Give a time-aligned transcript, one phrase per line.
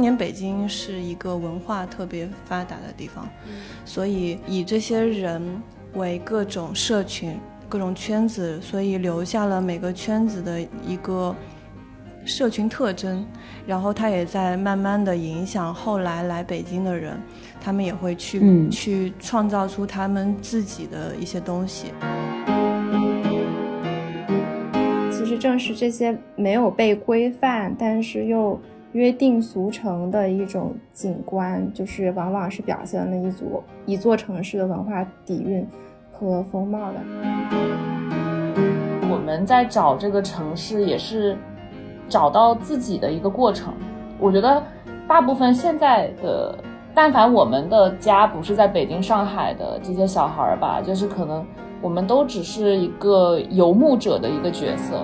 [0.00, 3.28] 当年北京是一个文化特别发达的地方，
[3.84, 5.62] 所以以这些人
[5.92, 7.38] 为各种社群、
[7.68, 11.36] 各种圈子，所以留下了每个圈子的一个
[12.24, 13.22] 社群特征。
[13.66, 17.20] 然后他也在慢慢的影响后来来北京的人，
[17.60, 21.88] 他们也会去去创造出他们自己的一些东西。
[25.12, 28.58] 其实正是这些没有被规范，但是又
[28.92, 35.66] 约定俗成的一种景观，就是往往是表现了一组一座城市的文化底蕴
[36.12, 37.00] 和风貌的。
[39.10, 41.36] 我们在找这个城市，也是
[42.08, 43.72] 找到自己的一个过程。
[44.18, 44.62] 我觉得
[45.06, 46.58] 大部分现在的，
[46.94, 51.44] 但凡我们的家不是在北京、上海的这些小孩儿吧，就是可能。
[51.82, 55.02] 我们都只是一个游牧者的一个角色，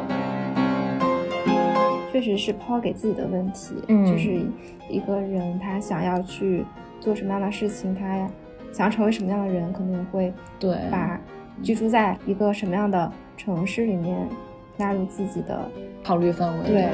[2.16, 4.40] 确实是抛给自己的问题，嗯，就是
[4.88, 6.64] 一个人他想要去
[6.98, 8.26] 做什么样的事情，他
[8.72, 11.20] 想成为什么样的人，可能会对把
[11.62, 14.26] 居住在一个什么样的城市里面
[14.78, 15.70] 纳入自己的
[16.02, 16.64] 考虑范围。
[16.66, 16.88] 对，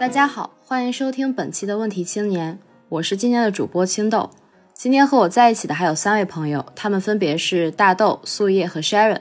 [0.00, 2.58] 大家好，欢迎收听本期的问题青年，
[2.88, 4.30] 我是今天的主播青豆。
[4.74, 9.20] 今天和我在一起的还有三位朋友，他们分别是大豆、素叶和 Sharon。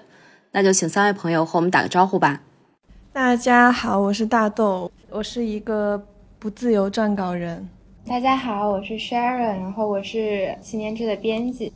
[0.54, 2.42] 那就请三位朋友和我们打个招呼吧。
[3.14, 6.02] 大家好，我是大豆，我是一个
[6.40, 7.68] 不自由撰稿人。
[8.08, 11.74] 大家好，我是 Sharon，然后我是七年制的编辑。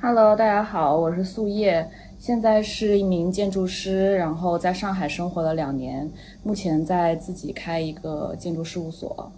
[0.00, 1.86] Hello，大家好，我是素叶，
[2.18, 6.10] 现在是一名建筑师，然后在上海生活了两年，
[6.42, 9.30] 目前在自己开一个建筑事务所。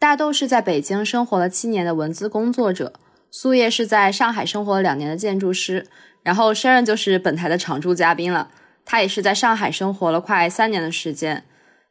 [0.00, 2.94] 大豆是在北京生活了七年的文字工作者，
[3.30, 5.86] 素叶是在上海生活了两年的建筑师，
[6.24, 8.50] 然后 Sharon 就是本台的常驻嘉宾了，
[8.90, 11.44] 他也是在上海生活了快三年的时间。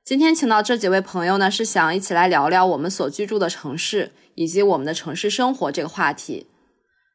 [0.03, 6.47] 今天请到这几位朋友呢，是想一起来聊聊我们所居住的城市以及我们的城市生活这个话题。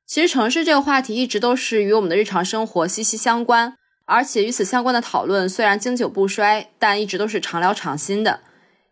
[0.06, 8.38] 其实城市这个话题一直都是与我们的日常生活息息相关，而且与此相关的讨论虽然经久不衰，但一直都是常聊常新的。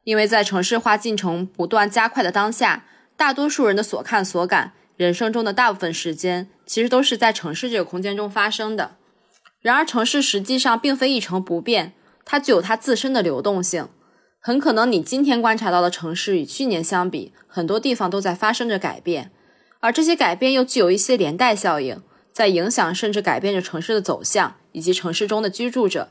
[0.03, 2.85] 因为在城市化进程不断加快的当下，
[3.17, 8.97] 大多数人的所看所感，人生中的大部分时间，其实都是在城市这个空间中发生的。
[9.61, 11.93] 然而，城市实际上并非一成不变，
[12.25, 13.89] 它具有它自身的流动性。
[14.41, 19.31] 很可能你今天观察到的城市与去年相比，很多地方都在发生着改变，
[19.81, 26.09] 而这些改变又具有一些连带效应，在影响甚至改变着城市的走向以及城市中的居住者。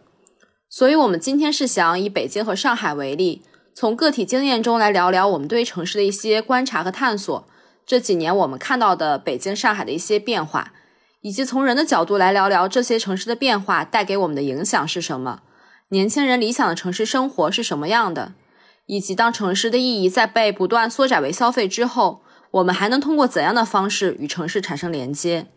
[0.69, 3.41] 所以，我们今天是想以北京和上海为例。
[3.73, 7.47] 从个体经验中来聊聊我们对城市的一些观察和探索，
[7.85, 10.73] 这几年我们看到的北京、上海的一些变化，
[11.21, 15.41] 以及从人的角度来聊聊这些城市的变化带给我们的影响是什么，
[15.89, 18.33] 年轻人理想的城市生活是什么样的，
[18.85, 22.21] 以及当城市的意义在被不断缩窄为消费之后，
[22.51, 25.47] 我们还能通过怎样的方式与城市产生连接？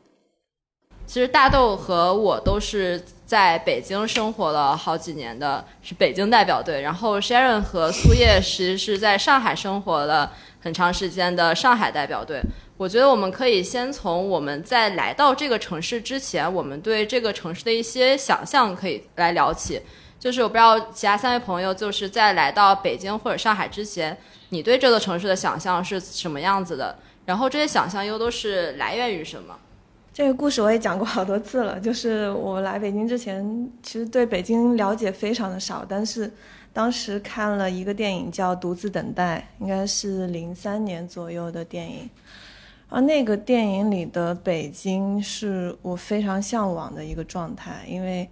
[1.04, 6.80] 其实大豆和我都是在北京生活了好几年的，是北京代表队。
[6.80, 12.40] 然后 Sharon 和苏叶其实是在上海生活了很长时间的上海代表队。
[12.76, 19.80] 我觉得我们可以先从我们在来到这个城市之前，我们对这个城市的一些想象可以来聊起。
[20.18, 24.16] 就是我不知道其他三位朋友，就是在来到北京或者上海之前，
[24.50, 26.96] 你对这座城市的想象是什么样子的？
[27.24, 29.56] 然后这些想象又都是来源于什么？
[30.14, 36.30] 这个故事我也讲过好多次了，就是我来北京之前，其实对北京了解非常的少，但是
[36.72, 42.08] 当时看了一个电影叫《独自等待》，应该是零三年左右的电影，
[42.92, 48.28] 而那个电影里的北京是我非常向往的一个状态，因为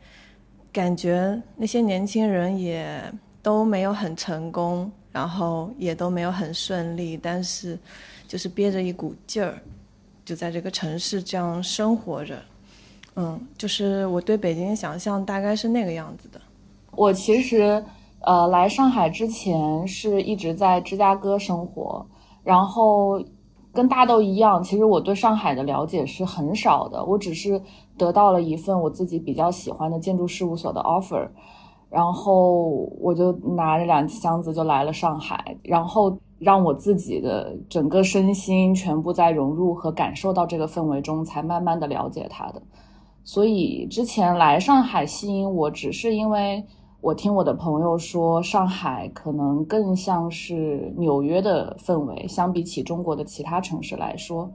[0.71, 3.03] 感觉那些年轻人也
[3.43, 7.79] 都没有很成功，然后也都没有很顺利，但是
[8.29, 9.59] 就是憋着一股劲儿。
[10.27, 12.39] 就在这个城市这样生活着，
[13.17, 16.39] 嗯，就是我对北京的想象大概是那个样子的。
[16.93, 17.83] 我其实，
[18.21, 22.07] 呃，来上海之前是一直在芝加哥生活，
[22.45, 23.19] 然后
[23.73, 27.05] 跟大豆一样，其实我对上海的了解是很少的。
[27.05, 27.61] 我只是
[27.97, 31.29] 得到了一份我自己比较喜欢的建筑事务所的 offer，
[31.89, 36.19] 然后我就拿着两箱子就来了上海，然后。
[36.41, 42.63] 让我自己的整个身心全部在融入和感受到这个氛围中，才慢慢的了解它的。
[43.25, 46.65] 所以之前来上海吸引我，只是因为
[47.03, 54.53] 我听我的朋友说，上海可能更像是纽约的氛围，相比起中国的其他城市来说，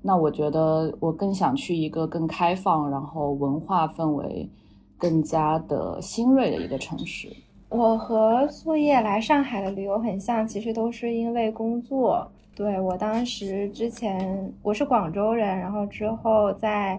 [0.00, 4.48] 那我觉得我更想去一个更开放，然后文化氛围
[4.96, 7.28] 更加的新锐的一个城市。
[7.68, 12.26] 我和素叶来上海的理由很像，其实都是因为工作。
[12.54, 16.98] 对我当时之前我是广州人，然后之后在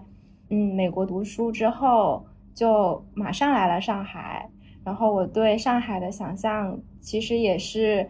[0.50, 2.24] 嗯美国读书之后，
[2.54, 4.48] 就马上来了上海。
[4.86, 8.08] 然后我对上海的想象其实也是，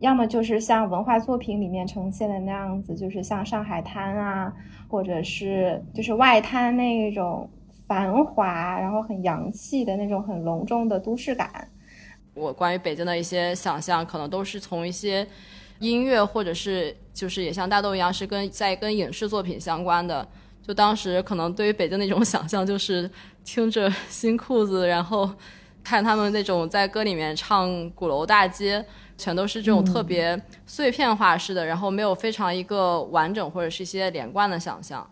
[0.00, 4.52] 要么就是像文化作品里面呈现的那样子，就是像上海滩啊，
[4.88, 7.48] 或者是就是外滩那一种
[7.86, 11.68] 繁华，然后很洋气的那种很隆重的都市感。
[12.34, 15.26] 我关于北京的一些想象，可能都是从一些
[15.78, 20.26] 音乐，或者是就是也像大豆一样，是跟在跟影视作品相关的。
[20.62, 23.08] 就当时可能对于北京那种想象，就是
[23.44, 25.30] 听着新裤子，然后
[25.86, 28.80] 看他们那种在歌里面唱《鼓楼大街》，
[29.16, 30.36] 全都是这种特别
[30.66, 35.08] 碎片化式的，然后没有非常一个完整或者是一些连贯的想象，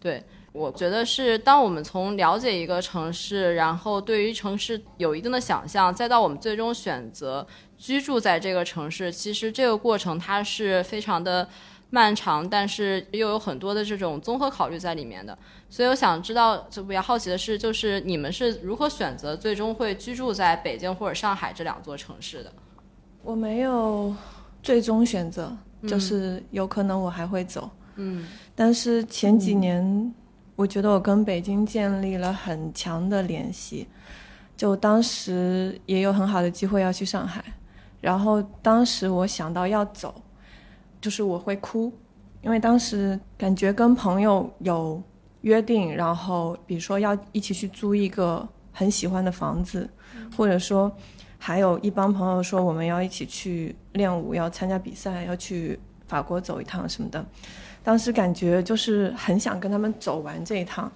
[0.00, 0.20] 对。
[0.52, 7.46] 我觉得是，当我们从了解一个城市，然后对于城市有一定的想象，再到我们最终选择
[7.76, 11.46] 居住在这个城市，其实这个过程它是非常的
[11.90, 15.36] 漫长，但是又有很多的这种综合考虑在里面的。
[15.68, 22.52] 所以我想知道，就比较好奇的是，就是你们是如何选择最终会居住在北京或者上海这两座城市的？
[23.22, 24.14] 我没有
[24.62, 25.56] 最终选择，
[25.86, 27.70] 就是有可能我还会走。
[27.96, 30.14] 嗯，但是前几年。
[30.58, 33.86] 我觉得我跟北京建立了很强的联系，
[34.56, 37.44] 就当时也有很好的机会要去上海，
[38.00, 40.14] 然后当时我想到要走，
[41.00, 41.92] 就是我会哭，
[42.42, 45.02] 因为当时感觉跟朋友有
[45.42, 49.88] 约定，然后比如说要一起去租一个很喜欢的房子，
[50.36, 50.90] 或者说
[51.38, 57.24] 还有一帮朋友说我们要一起去练舞，要参加比赛，要去法国走一趟什么的。
[57.84, 60.90] 当时感觉就是很想跟他们走完这一趟，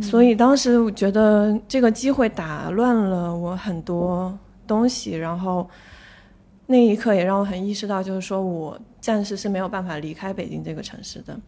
[0.00, 4.36] 所以当时我觉得这个机会打乱了我很多
[4.66, 5.68] 东西，然后
[6.66, 11.38] 那一刻也让我很意识到，就是说我暂时是没有办法离开北京这个城市的。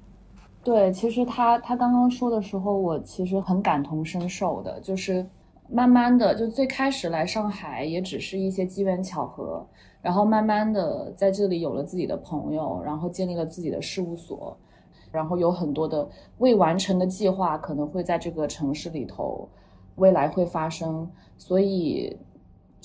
[0.63, 5.25] 对，其实他他刚刚说的时候，我其实很感同身受的，就是
[5.71, 9.67] 慢慢的，就最开始来上海也只是一些机缘巧合。
[10.03, 14.57] 然后慢慢的在这里有了自己的朋友，然后建立了自己的事务所，
[15.11, 16.09] 然后有很多的
[16.39, 19.49] 未完成的计划可能会在这个城市里头，
[19.97, 22.17] 未来会发生，所以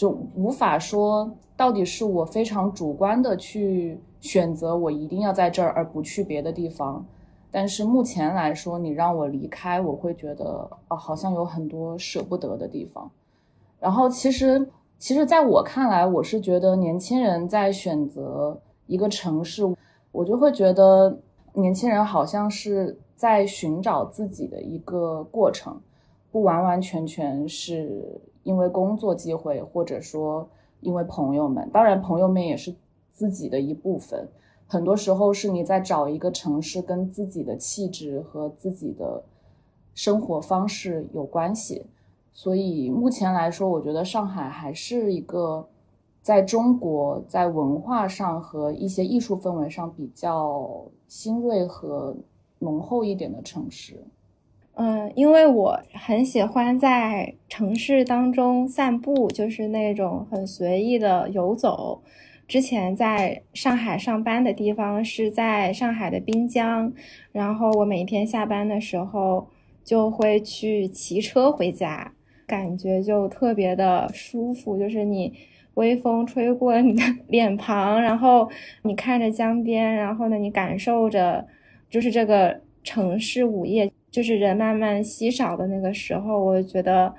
[0.01, 7.05] 就无法说到底是我非常主观的去选择我一定要在这儿而不去别的地方，
[7.51, 13.11] 但是目前来说，你让我离开，我会觉得啊，好像有很多舍不得的地方，
[13.79, 14.67] 然后其实。
[14.97, 19.63] 其实，在我看来，我是觉得年轻人在选择一个城市，
[20.11, 21.17] 我就会觉得
[21.53, 25.81] 年轻人好像是在寻找自己的一个过程，
[26.31, 30.47] 不完完全全是因为工作机会，或者说
[30.79, 31.69] 因为朋友们。
[31.71, 32.73] 当然，朋友们也是
[33.11, 34.27] 自己的一部分。
[34.67, 39.23] 很多时候是你在找一个城市，跟自己的气质和自己的
[39.93, 41.85] 生活方式有关系。
[42.33, 45.67] 所以目前来说，我觉得上海还是一个
[46.21, 52.15] 在中国在文化上和一些艺术氛围上比较新锐和
[52.59, 54.01] 浓厚一点的城市。
[54.75, 62.01] 嗯，因为我很喜欢在城市当中散步，就是那种很随意的游走。
[62.47, 66.91] 之前在上海上班的地方是在上海的滨江，
[67.31, 69.47] 然后我每天下班的时候
[69.83, 72.13] 就会去骑车回家。
[72.47, 75.31] 感觉就特别的舒服，就是你
[75.75, 78.49] 微风吹过你的 脸庞，然后
[78.81, 81.47] 你看着江边，然后呢，你感受着，
[81.89, 87.11] 就是这个城市午夜，就是人慢慢稀少的那个时候，我觉得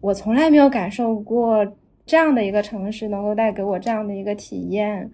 [0.00, 1.66] 我从来没有感受过
[2.06, 5.10] 这样的一个城市能够带给我这样的一个体验。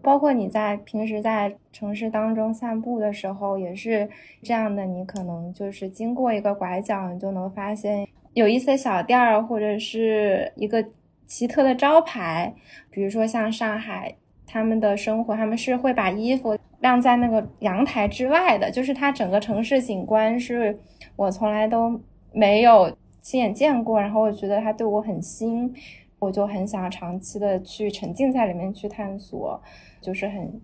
[0.00, 4.08] 包括你在平时在城市当中散步的时候也是
[4.42, 8.06] 这样的，你可能就是经过一个拐角，你就能发现。
[8.34, 10.84] 有一些小店儿，或者是一个
[11.26, 12.54] 奇特的招牌，
[12.90, 14.14] 比如说像上海，
[14.50, 20.76] 他们的生活，他们是会把衣服晾在那个阳台之外的，就是它整个城市景观是
[21.14, 22.00] 我从来都
[22.32, 22.90] 没有
[23.20, 25.72] 亲眼见过，然后我觉得它对我很新，
[26.18, 29.62] 我就很想长期的去沉浸在里面去探索，
[30.00, 30.60] 就是很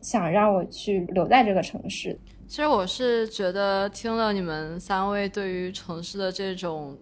[0.00, 2.18] 想让我去留在这个城市。
[2.46, 6.94] 其实我是觉得听了你们三位对于城市的这种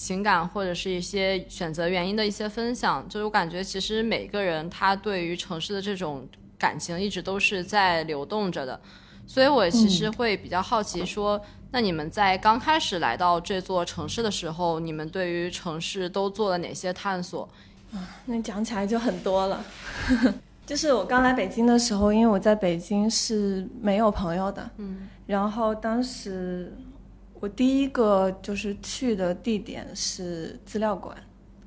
[0.00, 6.26] 情感或者是一些选择原因的一些分享，就是我感觉其实每个人他对于城市的这种
[6.58, 8.80] 感情一直都是在流动着的，
[9.26, 11.38] 所以我其实会比较好奇说，
[11.72, 17.46] 那你们在刚开始来到这座城市的时候，你们对于城市都做了哪些探索？
[18.24, 19.62] 那讲起来就很多了。
[20.64, 26.72] 就是我刚来北京的时候，因为我在北京是没有朋友的，嗯，然后当时
[27.40, 31.16] 我第一个就是去的地点是资料馆，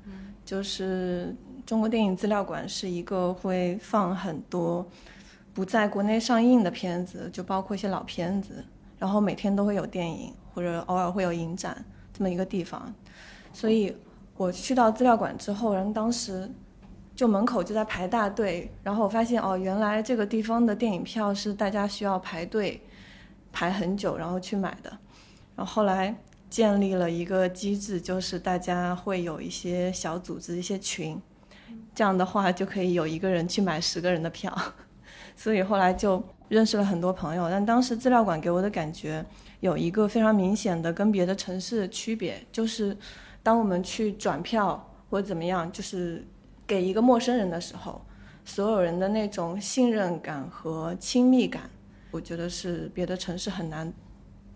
[0.06, 1.34] 嗯，就是
[1.66, 4.86] 中国电影资料馆是一个会放很多
[5.52, 8.64] 不在国内上映的片子，就包括一些老片子，
[8.98, 12.94] 然后每天都会有电影或者偶尔会有影展这么一个地方，
[13.52, 13.94] 所以
[14.36, 16.50] 我去到资料馆之后，然后当时。
[17.16, 22.82] 就门口就在排大队，然后我发现哦，原来这个地方的电影票是大家需要排队
[23.52, 24.98] 排很久，然后去买的。
[25.56, 26.14] 然后后来
[26.48, 31.20] 建立了一个机制，就是大家会有一些小组织、一些群，
[31.94, 34.56] 这样的话就可以有一个人去买十个人的票。
[35.36, 37.48] 所以后来就认识了很多朋友。
[37.50, 39.24] 但当时资料馆给我的感觉
[39.60, 42.96] 有一个非常明显的跟别的城市区别，就是
[43.42, 46.24] 当我们去转票或者怎么样，就是。
[46.66, 48.00] 给一个陌生人的时候，
[48.42, 51.68] 所有人的那种信任感和亲密感，
[52.10, 53.92] 我觉得是别的城市很难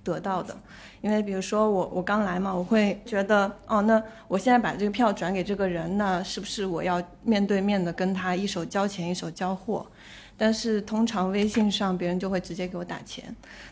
[0.02, 0.56] 得到的。
[1.00, 9.86] 因为比如说我我刚来嘛，我会觉得哦，那我现在把这个票转给这个人，那是不是我要面对面的跟他一手交钱一手交货？
[10.40, 13.24] 但是通常微信上别人就会直接给我打钱，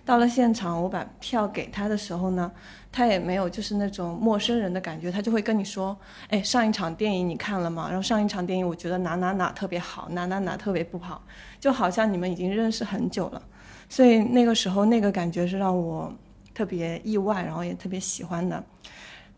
[0.04, 2.50] 到了现场我把票给他的时候呢，
[2.90, 5.97] 他也没有就是那种陌生人的感觉，他就会跟你说，
[6.28, 7.87] 哎，上一场电影你看了吗？
[7.88, 11.25] 然后上一场电影我觉得哪哪哪特别好，哪哪哪特别不好，
[11.61, 13.40] 就好像你们已经认识很久了，
[13.88, 16.12] 所以那个时候那个感觉是让我
[16.55, 18.62] 特别意外，然后也特别喜欢的。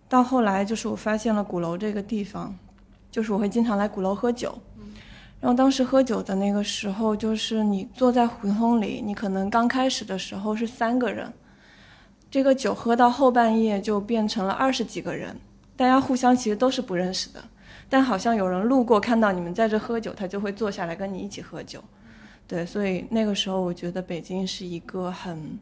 [0.08, 2.54] 到后来就是我发现了鼓楼这个地方，
[3.10, 4.58] 就是我会经常来鼓楼喝酒。
[5.40, 11.32] 然后当时喝酒的那个时候，就是你坐在胡同里，你可能刚开始的时候是三个人，
[12.28, 15.36] 这个酒喝到后半夜就变成了二十几个人，
[15.76, 17.40] 大家互相其实都是不认识的，
[17.88, 21.80] 但好像有人路过看到你们在这喝酒，他就会坐下来跟你一起喝酒，
[22.48, 25.58] 对，所以那个时候我觉得北京是一个很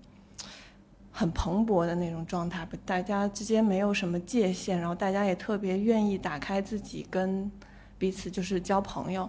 [1.10, 7.50] 很蓬勃的那种状态，大家之间没有什么界限，然后大家也特别愿意打开自己跟
[7.98, 9.28] 彼此就是交朋友。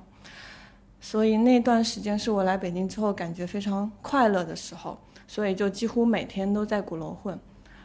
[1.01, 4.95] 所以那段时间是我来北京之后感觉非常快乐的时候，
[5.27, 7.39] 所以就几乎每天都在鼓楼混，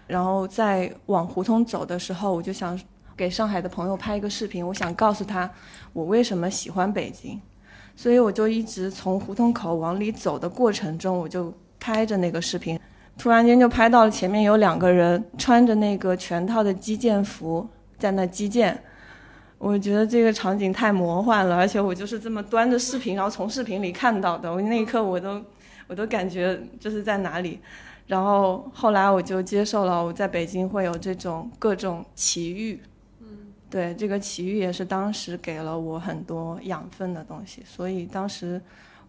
[0.06, 2.78] 然后在往胡同走的时候，我就想
[3.16, 5.50] 给上海的朋友拍一个视频，我想告诉他
[5.94, 7.40] 我为什么喜欢北京，
[8.02, 12.76] 所以我就一直从胡同口往里走的过程中，我就拍着那个视频，
[13.16, 17.64] 突然间就拍到了前面有两个人穿着那个全套的击剑服
[17.96, 18.76] 在那击剑。
[19.56, 24.52] 我觉得这个场景太魔幻了，而且我就是这么端着视频，然后从视频里看到的。
[24.52, 25.40] 我那一刻我都，
[25.86, 27.60] 我都感觉这是在哪里。
[28.08, 32.80] 然后后来我就接受了，我在北京会有这种各种奇遇。
[33.72, 37.62] 对，这个奇遇也是当时给了我很多养分的东西。
[37.64, 38.60] 所以当时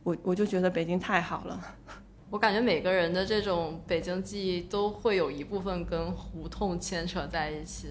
[0.03, 1.59] 我我就觉得北京太好了。
[2.31, 7.89] 我感觉每个人的这种北京记忆都会有一部分跟胡同牵扯在一起。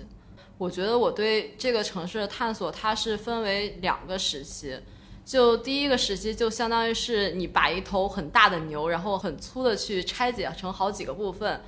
[0.56, 4.80] 我觉得我对这个城市的探索，它是分为两个时期。
[5.24, 11.60] 就第一个时期，就相当于是你把一头很大的牛，然后很粗的去拆解成好几个部分。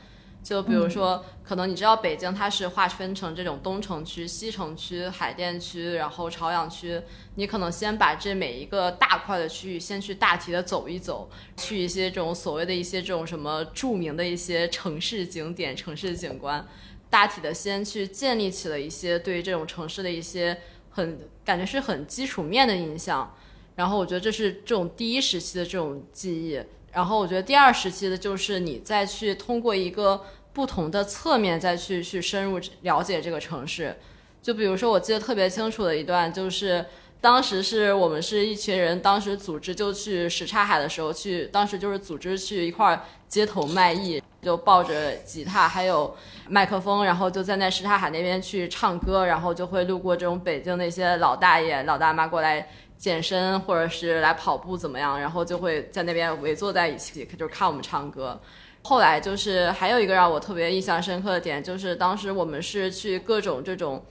[0.45, 7.01] 就比如说，可能你知道北京它是划分成这种东城区、西城区、海淀区，然后朝阳区。
[7.37, 16.69] 你可能先把这每一个大块的区域先去大体的走一走，去一些这种所谓的一些这种什么著名的一些城市景点、城市景观。
[17.09, 20.61] 大体的先去建立起了一些对于这种城市的一些
[20.91, 23.35] 很感觉是很基础面的印象，
[23.77, 26.61] 然后我觉得这是这种第一时期的这种记忆，
[26.95, 33.97] 然后我觉得第二时期的就是你再去通过一个不同的侧面再去去深入了解这个城市，
[34.41, 36.85] 就比如说我记得特别清楚的一段就是
[37.21, 44.23] 当时是我们是一群人，当时组织就去什刹海的时候去，当时就是组织去一块儿街头卖艺。
[44.45, 46.15] 就抱着吉他还有
[46.51, 52.69] 麦克风，然后就在那什刹海那边去唱歌，然后就会路过这种北京那些老大爷老大妈过来
[53.05, 58.41] 健身或者是来跑步怎么样，然后就会在那边围坐在一起，就是看我们唱歌。
[58.81, 64.03] 后来就是还有一个让我特别印象深刻的点，就是当时我们是去各种这种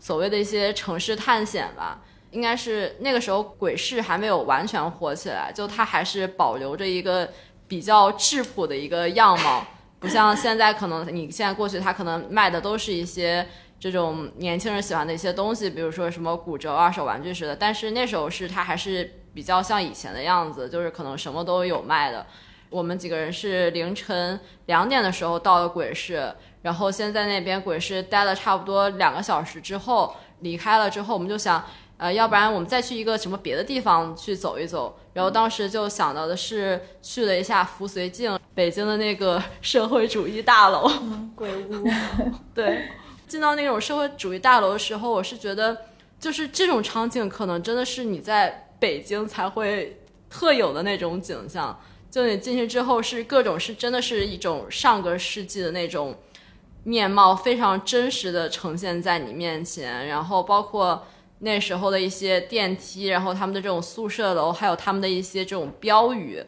[0.00, 2.02] 所谓的一些城市探险吧，
[2.32, 7.30] 应该是那个时候鬼市还没有完全火起来，就它还是保留着一个
[7.68, 9.64] 比较质朴的一个样貌。
[10.00, 13.46] 不像现在，可能你现在过去，它可能卖的都是一些
[13.80, 17.56] 这种年轻人喜欢的一些东西，比如说什么骨折、二手玩具似的。
[17.56, 22.26] 但是那时候是它还是比较像以前的样子，就是可能什么都有卖的。
[22.68, 26.32] 我们几个人是凌晨两点的时候到了鬼市，
[26.62, 31.64] 然后先在那边鬼市待了差不多两个小时之后离开了之后，我们就想，
[31.96, 34.96] 呃，要不然我们再去一个什么别的地方去走一走。
[35.14, 40.88] 然后当时就想到的是去了一下福绥靖，北京的那个社会主义大楼，
[41.34, 41.84] 鬼屋。
[42.54, 42.88] 对，
[43.30, 45.86] 进到那种社会主义大楼的时候，我是觉得
[46.18, 51.80] 就是这种场景可能真的是你在北京才会特有的那种景象。
[52.10, 56.18] 就你进去之后是各种是真的是一种上个世纪的那种
[56.82, 61.06] 面貌，非常真实的呈现在你面前，然后包括。
[61.42, 66.38] 那时候的一些电梯，然后他们的这种宿舍楼，还有他们的一些这种标语，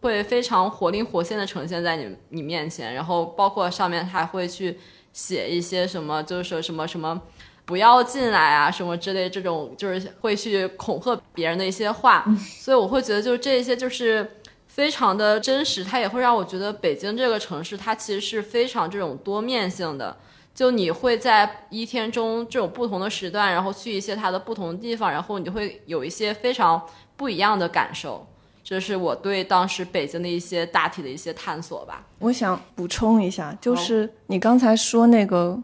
[0.00, 2.92] 会非常活灵活现的呈现在你你面前。
[2.92, 4.76] 然后包括上面还会去
[5.12, 7.20] 写一些什么，就是说什么什么
[7.64, 12.24] 不要进来啊，什么之类这种，就是会去恐吓别人的一些话。
[12.58, 20.16] 所以我会觉得，就是这些就是非常的真实，它也会让我觉得北京这个城市，它其实是非常这种多面性的。
[20.52, 26.84] 就你会在一天中这种不同的时段，然后去一些它的不同的地方，然后你就会有一些非常
[27.16, 28.26] 不一样的感受。
[28.62, 32.06] 这是我对当时北京的一些大体的一些探索吧。
[32.18, 35.58] 我想补充一下，就是你刚才说那个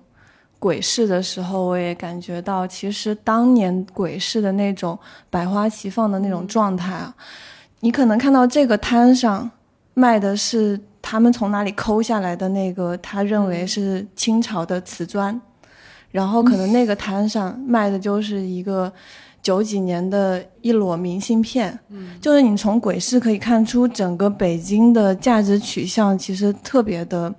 [0.59, 4.99] 鬼市的时候，我也感觉到，其实当年鬼市的那种
[5.31, 7.15] 百花齐放的那种状态啊，
[7.81, 9.51] 你可能看到这个摊上
[9.95, 10.81] 卖的是。
[11.09, 15.41] 他们从哪里抠下来的那个，他认为是清朝的瓷砖，
[16.11, 18.93] 然后可能那个摊上卖的就是一个
[19.47, 21.79] 九几年的一摞明信片。
[21.91, 27.33] 嗯，就是你从鬼市可以看出，整个北京的价值取向其实特别的，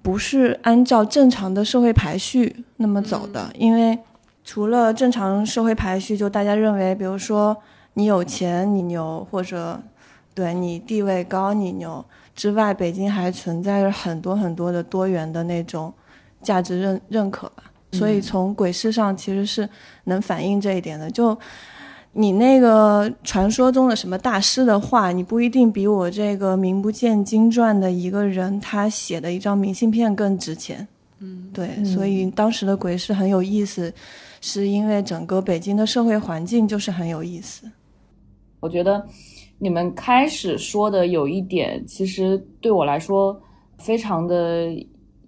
[0.00, 3.50] 不是按照正常的社会排序那么走的。
[3.58, 3.98] 因为
[4.42, 7.54] 除了正常社会排序，就大家认为，比如说
[7.92, 9.78] 你有钱你牛，或者
[10.34, 12.02] 对你地位高你牛。
[12.34, 15.92] 之外，北京还存在着很多很多的多元的那种
[16.42, 19.68] 价值认认可吧，所以从鬼市上其实是
[20.04, 21.10] 能反映这一点的。
[21.10, 21.36] 就
[22.12, 30.86] 你那个传说中的什么大师的话，你不一定比我这个名不见经传的一个人他写的一张明信片更值钱。
[31.18, 33.92] 嗯，对，所以当时的鬼市很有意思，
[34.40, 37.70] 是因为整个北京的社会环境就是很有意思。
[38.60, 39.06] 我觉得。
[39.62, 43.38] 你们开始说的有一点，其实对我来说
[43.76, 44.70] 非常的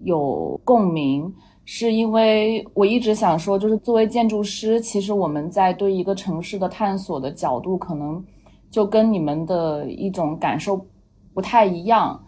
[0.04, 1.30] 有共鸣，
[1.64, 8.22] 是因为我一直想说，就是作为建筑师，其实我们在对一个城市的探索的角度，可能
[8.70, 10.80] 就跟你们的一种感受
[11.32, 12.20] 不太一样。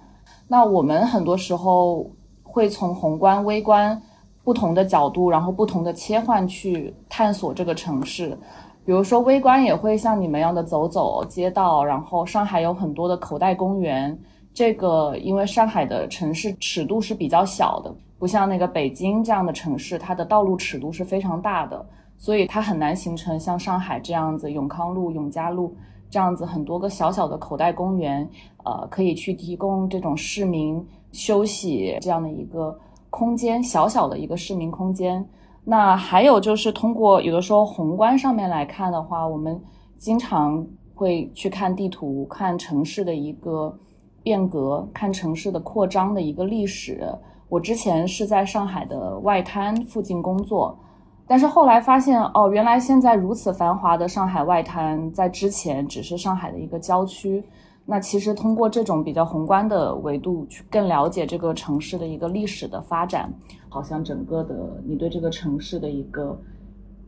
[0.46, 2.08] 那我们很多时候
[2.42, 4.00] 会从宏观、微观
[4.44, 8.38] 不同的角度，然后不同的切换去探索这个城市。
[8.86, 14.16] 比如说，微观也会像你们一样的走走街道，然后上海有很多的口袋公园。
[14.52, 17.92] 这个因为上海的城市尺度是比较小的，
[18.24, 21.84] 不像那个北京这样的城市，它的道路尺度是非常大的，
[22.16, 25.76] 所以它很难形成像上海这样子永康路、永嘉路
[26.08, 28.26] 这样子很多个小小的口袋公园，
[28.64, 30.82] 呃，可以去提供这种市民
[31.12, 32.74] 休息这样的一个
[33.10, 35.22] 空间，小小的一个市民空间。
[35.62, 39.62] 那还有就是通过有的时候宏观上面来看的话，我们
[39.98, 43.78] 经常会去看地图，看城市的一个
[44.22, 47.06] 变革，看城市的扩张的一个历史。
[47.48, 50.76] 我之前是在上海的外滩附近工作，
[51.26, 57.44] 但是后来发现哦，原来现在如此繁华的上海外滩，在之前只是上海的一个郊区。
[57.86, 63.30] 那其实通过这种比较宏观的维度去更了解这个城市的一个历史的发展，
[63.68, 66.34] 好像整个的你对这个城市的一个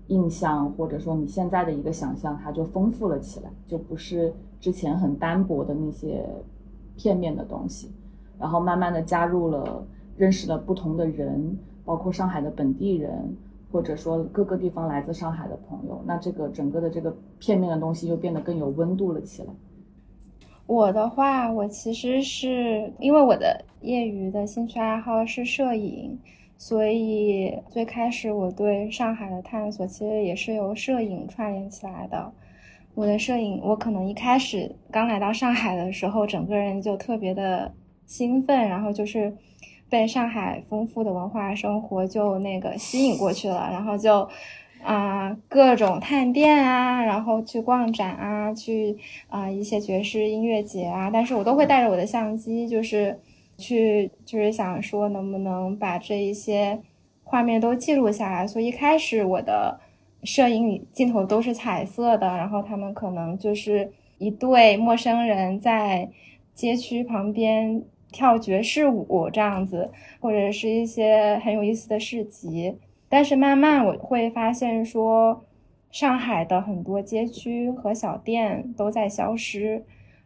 [0.09, 6.29] 印象，或者说你现在的一个想象，它就丰富了起来，就不是之前很单薄的那些
[6.95, 7.91] 片面的东西，
[8.39, 9.83] 然后慢慢的加入了
[10.17, 13.37] 认识了不同的人，包括上海的本地人，
[13.71, 19.49] 或者说各个地方来自上海的朋友，那这个整个的这个片面的东西又变得更有温度了起来。
[20.67, 26.19] 我的话，我其实是因为我的业余的兴趣爱好是摄影，
[26.57, 32.33] 所以最开始我对上海的探索其实也是由摄影串联起来的。
[32.95, 37.71] 我的摄影，我可能一开始刚来到上海的时候，整个人就特别的
[38.07, 39.33] 兴奋，然后就是
[39.89, 44.29] 被上海丰富的文化生活就那个吸引过去了，然后就。
[44.85, 48.97] 啊，各种探店啊，然后去逛展啊，去
[49.27, 53.19] 啊一些爵士音乐节啊，但是我都会带着我的相机，就是
[53.59, 56.79] 去，就是想说能不能把这一些
[57.25, 58.47] 画面都记录下来。
[58.47, 59.81] 所以一开始我的
[60.23, 66.09] 摄影镜头都是彩色的，然后他们可能就是一对陌生人在
[66.55, 67.83] 街区旁边
[68.17, 72.75] 跳爵士舞这样子，或者是一些很有意思的市集。
[73.11, 75.45] 但是慢慢我会发现，说
[75.91, 79.85] 上海的很多街区和小店都在消失，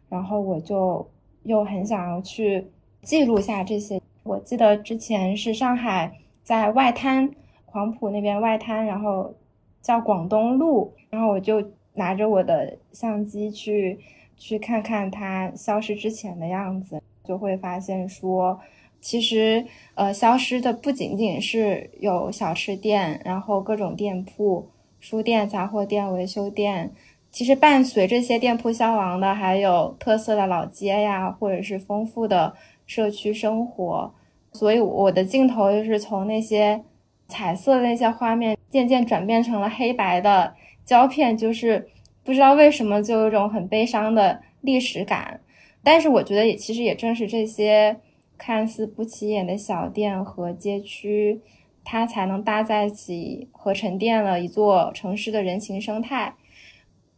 [0.08, 1.10] 然后我就
[1.42, 2.64] 又很想要去
[3.02, 4.00] 记录下这些。
[4.22, 6.12] 我记得之前是上海
[6.44, 7.28] 在外滩
[7.66, 9.34] 黄埔那边外滩，然后
[9.82, 13.98] 叫广东路，然后我就拿着我的相机去
[14.36, 18.58] 去看看它消失之前的样子，就会发现说，
[19.00, 19.64] 其实
[19.94, 24.68] 呃消失的不仅仅是有小吃店，然后各种店铺。
[24.98, 26.92] 书店、杂货店、维修店，
[27.30, 32.52] 其实伴随这些店铺消亡的，还有特色的老街呀，或者是丰富的
[32.84, 34.12] 社区生活。
[34.52, 36.82] 所以我的镜头就是从那些
[37.28, 40.52] 彩色的那些画面，渐渐转变成了黑白的
[40.84, 41.88] 胶片，就是
[42.22, 45.40] 不知道为什么就有一种很悲伤的历史感。
[45.82, 48.00] 但是我觉得，也其实也正是这些
[48.36, 51.40] 看似不起眼的小店和街区。
[51.82, 56.34] 它才能搭在一起和沉淀了一座城市的人情生态。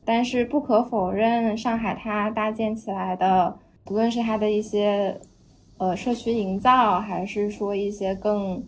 [0.04, 5.20] 但是不可否认，上海它搭建起来的，不论是它的一些
[5.78, 8.64] 呃社区营造，还是说一些更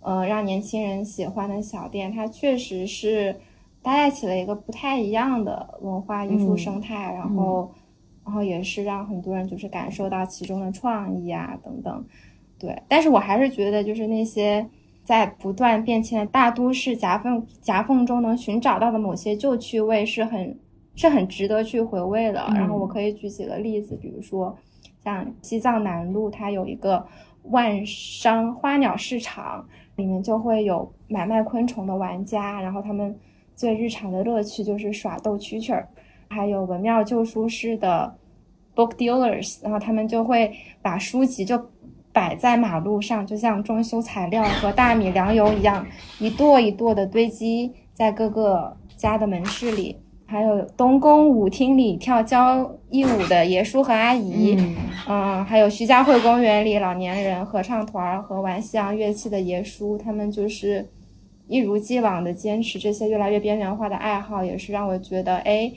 [0.00, 3.36] 呃让年轻人喜欢的小店，它确实是
[3.80, 7.14] 搭载起了一个不太一样的文化艺术生态。
[7.14, 7.72] 然后，
[8.26, 12.04] 然后也是让很多人就是感受到其中的创意啊等等。
[12.58, 14.66] 对，但是我还是觉得就是那些。
[15.06, 20.58] 在不断变迁的大都市夹缝夹缝中，能寻找到的某些旧趣味是很
[20.96, 22.44] 是很值得去回味的。
[22.56, 24.58] 然后我可以举几个例子，比如说
[25.04, 27.06] 像西藏南路，它有一个
[27.44, 33.16] 万商花鸟市场，里面就会有买卖昆虫的玩家，然后他们
[33.54, 35.88] 最日常的乐趣就是耍逗蛐蛐儿。
[36.28, 38.16] 还有文庙旧书市的
[38.74, 41.60] book dealers，然后他们就会把书籍就。
[42.12, 45.86] 摆在马路上，就像装修材料和大米粮油一样，
[46.18, 49.94] 一垛一垛的堆积在各个家的门市里。
[50.24, 54.56] 还有东宫舞厅里跳交谊舞的爷叔和阿姨，
[55.06, 60.88] 嗯，还有徐家汇公园里老年人合唱团和玩西洋乐器的爷叔，他们就是
[61.48, 65.70] 一如既往的坚持这些越来越边缘化的爱好，也是让我觉得，哎，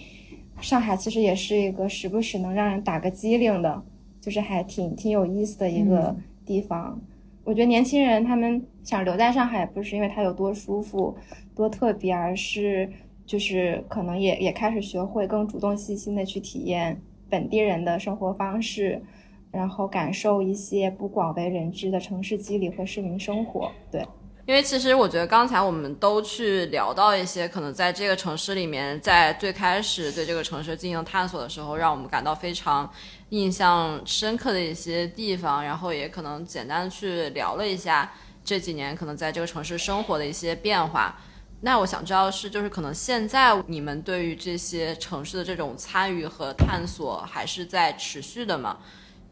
[0.61, 3.83] 上海其实也是一个时不时能让人打个机灵的，
[4.21, 6.15] 就是还挺挺有意思的一个。
[6.45, 6.99] 地方，
[7.43, 11.15] 我觉得年轻人他们想留在上海，不是因为它有多舒服、
[11.53, 12.89] 多特别，而是
[13.23, 18.99] 就是可能也也开始学会更主动、细心的去体验本地人的生活方式，
[19.51, 23.71] 然后感受一些不广为人知的城市机理和市民生活。
[23.91, 24.03] 对。
[24.49, 32.91] 因为其实我觉得刚才我们都去聊到一些可能在这个城市里面，在最开始对这个城市进行探索的时候，让我们感到非常
[33.29, 38.11] 印象深刻的一些地方，然后也可能简单的去聊了一下
[38.43, 41.15] 这几年可能在这个城市生活的一些变化。
[41.61, 48.79] 那我想知道是，就是可能现在你们对于这些城市的这种参与和探索还是在持续的吗？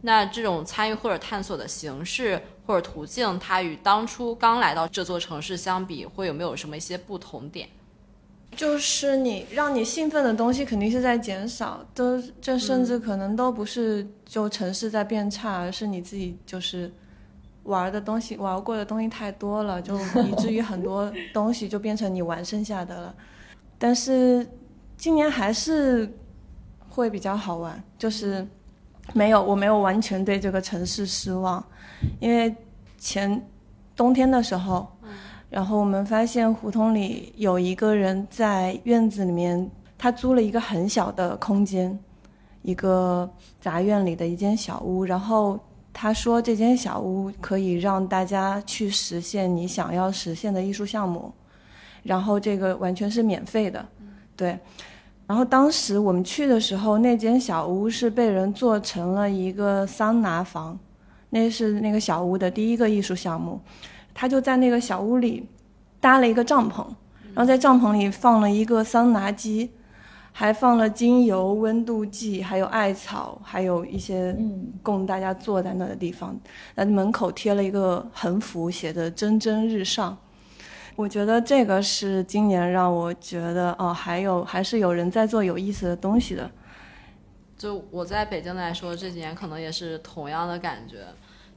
[0.07, 7.67] 那这种参与或者探索的形式或者途径，它与当初刚来到这座城市相比，会有没有什么一些不同点？
[8.55, 16.89] 就是你让你兴奋的东西肯定是在减少，都这甚至可能都不是就城市在变差，而是你自己就是
[17.63, 23.13] 玩的东西玩过的东西太多了，就 以至于很多东西就变成你玩剩下的了。
[23.77, 24.47] 但是
[24.95, 26.17] 今年还是
[26.87, 28.47] 会比较好玩，就是。
[29.13, 31.63] 没有，我没有完全对这个城市失望，
[32.19, 32.53] 因为
[32.97, 33.41] 前
[33.95, 34.87] 冬天的时候，
[35.49, 41.97] 然后我们发现胡同里有一个人在院子里面，他租了一个很小的空间，
[42.61, 45.57] 一个杂院里的一间小屋，然后
[45.93, 51.31] 他说这间小屋可以让大家去实现你想要实现的艺术项目，
[52.03, 53.83] 然后这个完全是免费的，
[54.35, 54.59] 对。
[55.27, 60.79] 然后当时我们去的时候，那间小屋是被人做成了一个桑拿房，
[61.29, 63.59] 那是那个小屋的第一个艺术项目。
[64.13, 65.45] 他就在那个小屋里
[65.99, 66.77] 搭了一个帐篷，
[67.33, 69.69] 然后在帐篷里放了一个桑拿机，
[70.31, 74.35] 还放了精油、温度计，还有艾草，还有一些
[74.81, 76.35] 供大家坐在那的地方。
[76.73, 80.17] 那门口贴了一个横幅，写的“蒸蒸日上”。
[80.97, 86.49] 我觉得这个是今年让我觉得哦，还有还是有人在做有意思的东西的。
[87.55, 91.05] 就我在北京来说，这几年可能也是同样的感觉。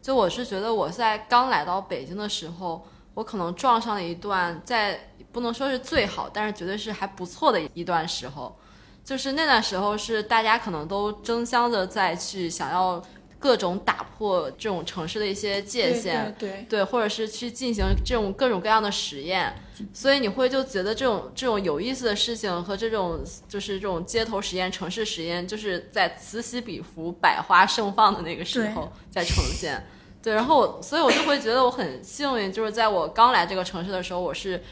[0.02, 8.54] 就我是觉得我在刚来到北京的时候，我可能撞上了一段在不能说是最好，但是绝对是还不错的一段时候。
[9.02, 13.02] 就是那段时候是大家可能都争相的在去想要
[13.40, 19.54] 各种打破这种城市的一些界限，对对对，或者是去进行这种各种各样的实验，
[19.94, 29.86] 所以你会就觉得这种这种有意思的事情和这种就是这种街头实验、城市实验，就是在此起彼伏、百花盛放的那个时候在呈现。
[30.22, 34.62] 对，然后我所以我就会觉得我很幸运，就是在我刚来这个城市的时候，我是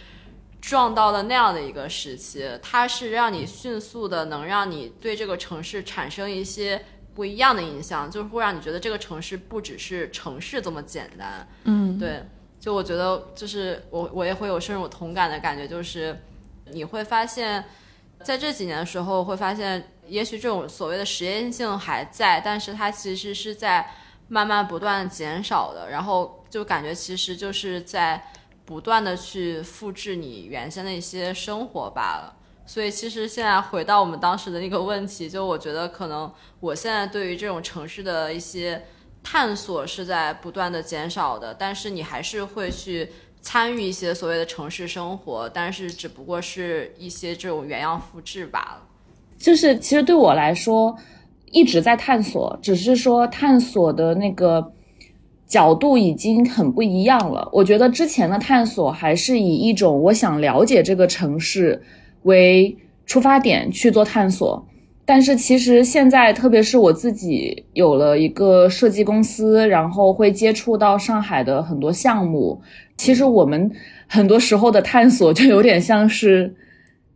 [0.60, 6.84] 撞到了那样的一个时期，它是让你迅速的能让你对这个城市产生一些。
[7.18, 11.48] 不一样的印象，就是会让你觉得这个城市不只是城市这么简单。
[11.64, 12.22] 嗯，对，
[12.60, 16.16] 就我觉得，就是我我也会有深有同感的感觉，就是
[16.66, 17.64] 你会发现，
[18.22, 23.90] 在这几年的时候，会发现，也许这种所谓的实验性还在，但是它其实是在
[24.28, 28.30] 慢慢不断减少的，然后就感觉其实就是在
[28.64, 32.36] 不断的去复制你原先的一些生活罢了。
[32.68, 38.84] 所以其实现在回到我们当时的那个问题，就我觉得可能我现在对于这种城市的一些
[39.24, 43.08] 探索是在不断的减少的，但是你还是会去
[43.40, 48.82] 参与一些所谓的城市生活，但是只不过是一些这种原样复制罢了。
[49.38, 50.94] 就是其实对我来说
[51.50, 54.72] 一直在探索，只是说探索的那个
[55.46, 57.48] 角度已经很不一样了。
[57.50, 61.82] 我觉得之前的探索还是以一种我想了解这个城市。
[62.22, 62.76] 为
[63.06, 64.66] 出发点去做探索，
[65.06, 72.60] 但是其实现在，特别是我自己有了一个设计公司，然后会接触到上海的很多项目。
[72.98, 73.70] 其实我们
[74.06, 76.54] 很多时候的探索就有点像是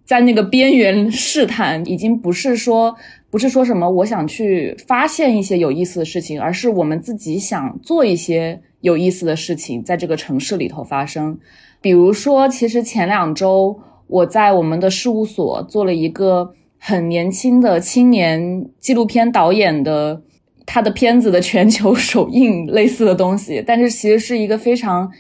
[0.07, 2.97] 在那个边缘试探，已经不是说
[3.29, 11.39] 不是说什么我想去发现一些有意思的事情，而是我们自己想做一些有意思的事情在这个城市里头发生。
[11.83, 13.79] 比如说，其实前两周。
[14.13, 20.21] 我在我们的事务所做了一个很年轻的青年纪录片导演的
[20.67, 25.11] 他的片子的全球首映类似的东西，但是其实是一个非常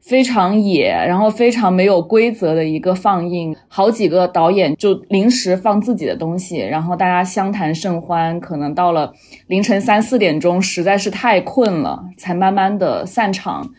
[0.00, 3.56] 非常野，然后非常没有规则的一个放映。
[3.66, 9.12] 好几个导演就临时放自己的东西，然后大家相谈甚欢，可能到了
[9.48, 13.72] 凌晨三四点钟，实在是太困了，才慢慢的散场。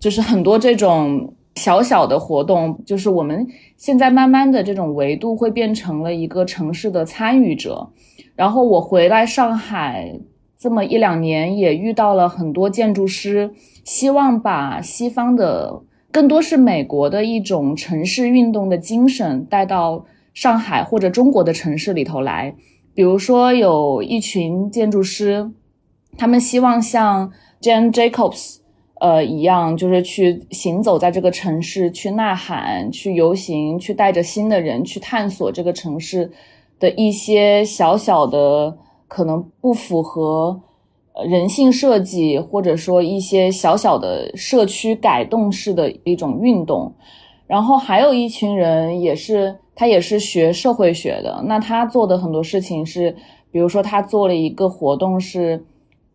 [0.00, 1.34] 就是很多这种。
[1.58, 7.90] 小小的活动，就是我们现在慢慢的这种维度会变成了一个城市的参与者。
[8.36, 10.20] 然后我回来上海
[10.56, 13.50] 这么一两年，也遇到了很多建筑师，
[13.84, 22.54] 希望把西方的更多是美国的一种城市运动的精神带到上海或者中国的城市里头来。
[22.94, 25.50] 比如说有一群建筑师，
[26.16, 28.58] 他们希望像 Jane Jacobs。
[29.00, 36.32] 呃，一样就是去行走在这个城市，去呐喊，去游行，去带着新的人去探索这个城市
[36.80, 40.60] 的一些小小的可能不符合
[41.28, 46.92] 人性设计，或者说一些小小的社区改动式的一种运动。
[47.46, 53.14] 然后还有一群人，也是他也是学社会学的，那他做的很多事情是，
[53.52, 55.64] 比如说他做了一个活动是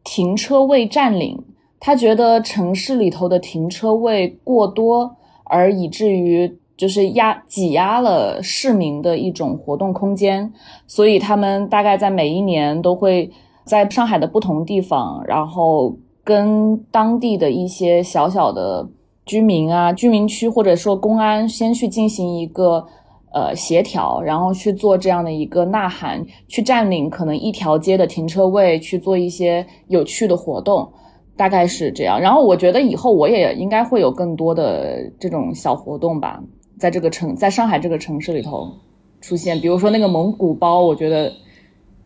[0.03, 1.41] 停车位占领。
[1.85, 10.53] 他觉得城市里头的停车位过多，而以至于就是压挤压了市民的一种活动空间，
[10.87, 13.29] 所以他们大概在每一年都会
[13.65, 15.93] 在上海的不同地方，然后
[16.23, 18.87] 跟当地的一些小小的
[19.25, 22.87] 居民啊、居民区或者说公安先去进行一个
[23.33, 30.89] 呃协调，然后去做这样的一个呐喊，去占领可能一条街的停车位，去做一些有趣的活动。
[31.35, 36.39] 大概是这样，然后我觉得以后我也应该会有更多的这种小活动吧，
[36.77, 38.71] 在这个城，在上海这个城市里头
[39.19, 39.59] 出现。
[39.59, 41.33] 比如说那个蒙古包，我觉得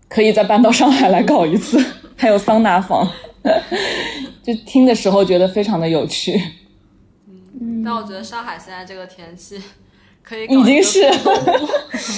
[0.07, 1.77] 可以再搬到上海来搞一次，
[2.15, 3.05] 还有桑拿房，
[4.41, 6.41] 就听的时候觉得非常的有趣。
[7.59, 9.61] 嗯，但我觉得上海现在这个天气
[10.23, 11.01] 可以已经是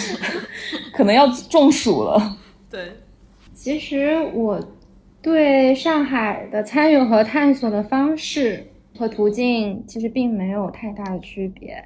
[0.94, 2.38] 可能要中暑了。
[2.70, 2.98] 对，
[3.56, 4.60] 其实我。
[5.22, 11.84] 对上海的参与和探索的方式和途径其实并没有太大的区别，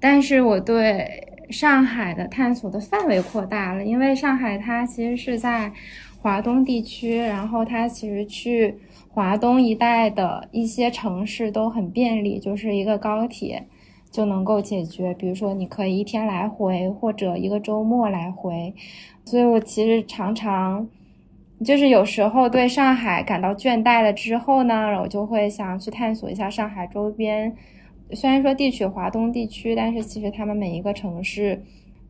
[0.00, 5.72] 但是我对上海的探索的范围扩大了，因为上海它其实是在
[6.20, 8.74] 华东地区，然后它其实去
[9.08, 13.66] 华东一带的一些城市都很便利，就是一个高铁
[14.10, 18.74] 就能够解决，比如说你可以一天来回或者一个周末来回，
[19.24, 20.88] 所以我其实常常。
[21.62, 27.54] 就是有时候对上海感到倦怠了之后呢，我就会想去探索一下上海周边。
[28.12, 31.62] 虽然说地处华东地区，但是其实他们每一个城市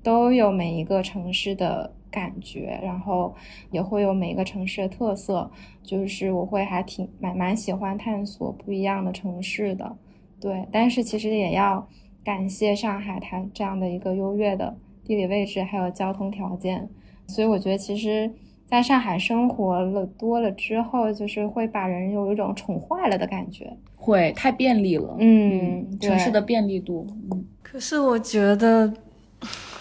[0.02, 3.35] 都有每一个城市的感觉，然后
[3.70, 5.50] 也会有每一个城市的特色，
[5.83, 9.96] 就是我会还挺蛮蛮喜欢探索不一样的城市的，
[10.40, 10.66] 对。
[10.72, 11.87] 但是其实也要
[12.24, 16.88] 感谢上海它这样的一个优越的地理位置，还有交通条件，
[17.28, 18.33] 所以我觉得其实
[18.74, 27.44] 在上海生活了多了之后，就是会把人有一种宠坏了的感觉，会太便利了，嗯，城市的便利度，嗯。
[27.62, 28.92] 可是我觉得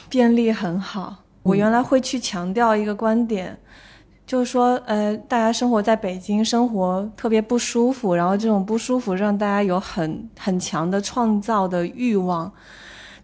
[0.10, 1.17] 便利很好。
[1.41, 3.58] 我原来会去强调一个观点，
[4.25, 12.51] 就是说，呃，大家生活在北京，生活特别不舒服，然后这种不舒服让大家有很很强的创造的欲望。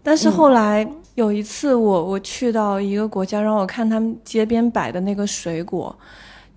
[0.02, 0.86] 但是后来
[1.20, 5.94] 有一次，我我去到一个国家，让我看他们街边摆的那个水果，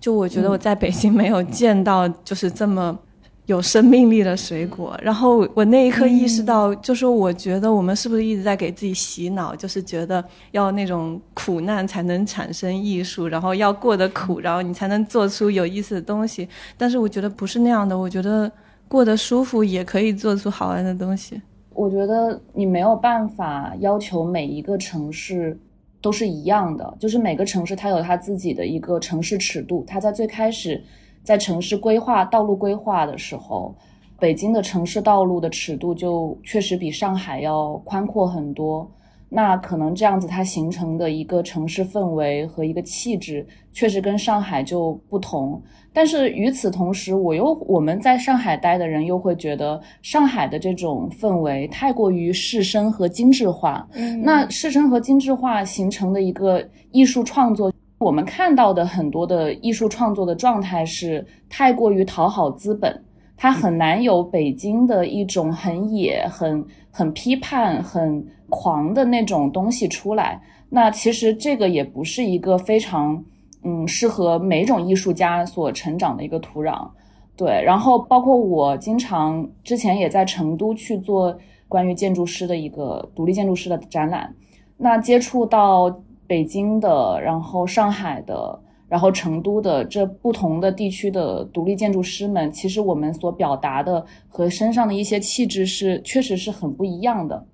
[0.00, 2.98] 就我觉得我在北京没有见到，就是这么。
[3.46, 16.48] 有生命力的水果，然后我那一刻意识到，就是我觉得我们是不是一直在给自己洗脑，就是觉得要那种苦难才能产生艺术，然后要过得苦，然后你才能做出有意思的东西。
[16.78, 18.50] 但是我觉得不是那样的，我觉得
[18.88, 21.42] 过得舒服也可以做出好玩的东西。
[21.74, 25.58] 我觉得你没有办法要求每一个城市
[26.00, 30.82] 都是一样的，就是每个城市它有它自己的一个城市尺度，它在最开始。
[31.22, 33.74] 在城市规划道路规划的时候，
[34.18, 38.86] 北京的城市道路的尺度就确实比上海要宽阔很多。
[39.34, 45.60] 那可能这样子，它形成的一个城市氛围和一个气质，确实跟上海就不同。
[45.92, 53.84] 但是与此同时，我又我们在上海待的人又会觉得，上海的这种氛围太过于市绅和精致化。
[53.94, 57.72] 嗯，那市绅和精致化形成的一个艺术创作。
[57.98, 63.02] 我们看到的很多的艺术创作的状态是太过于讨好资本，
[63.36, 70.40] 它很难有北京的一种很野、很很批判、很狂的那种东西出来。
[70.70, 73.24] 那其实这个也不是一个非常
[73.64, 76.88] 嗯适合每种艺术家所成长的一个土壤。
[77.36, 81.36] 对，然后包括我经常之前也在成都去做
[81.68, 84.32] 关于建筑师的一个独立建筑师的展览，
[84.76, 86.00] 那接触到。
[86.26, 97.44] 北京的，然后上海的，然后成都的这不同的地区的独立建筑师们，其实我们所表达的和身上的一些气质是确实是很不一样的。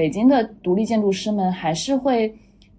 [0.00, 2.34] 北京的独立建筑师们还是会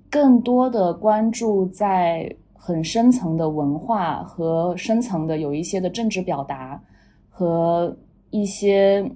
[0.09, 6.81] 更多的关注在很深层的文化和深层的有一些的政治表达
[7.29, 7.95] 和
[8.31, 9.07] 一些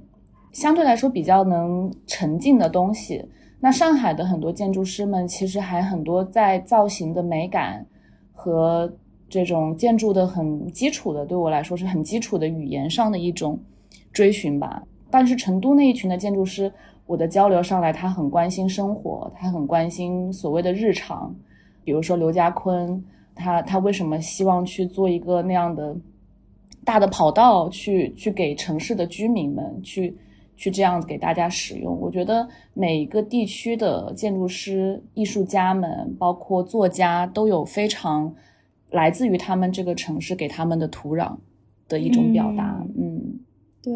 [0.51, 3.27] 相对来说比较能沉浸的东西。
[3.59, 7.83] 那上海的很多建筑师们其实还很多在造型的美感
[8.31, 8.93] 和
[9.27, 13.59] 这种建筑的很基础的，对我来说是很基础的语言上的一种
[14.13, 14.83] 追寻吧。
[15.09, 16.71] 但是成都那一群的建筑师，
[17.05, 21.33] 我的交流上来，他很关心生活，他很关心所谓的日常。
[21.83, 25.95] 比如说刘家坤，他他为什么希望去做一个那样的
[26.83, 30.17] 大的跑道，去去给城市的居民们去。
[30.57, 38.33] 去这样子给大家使用，我觉得每一个地区的建筑师、艺术家们，包括作家，都有非常
[38.89, 41.35] 来自于他们这个城市给他们的土壤
[41.89, 42.81] 的一种表达。
[42.97, 43.37] 嗯，
[43.83, 43.93] 对。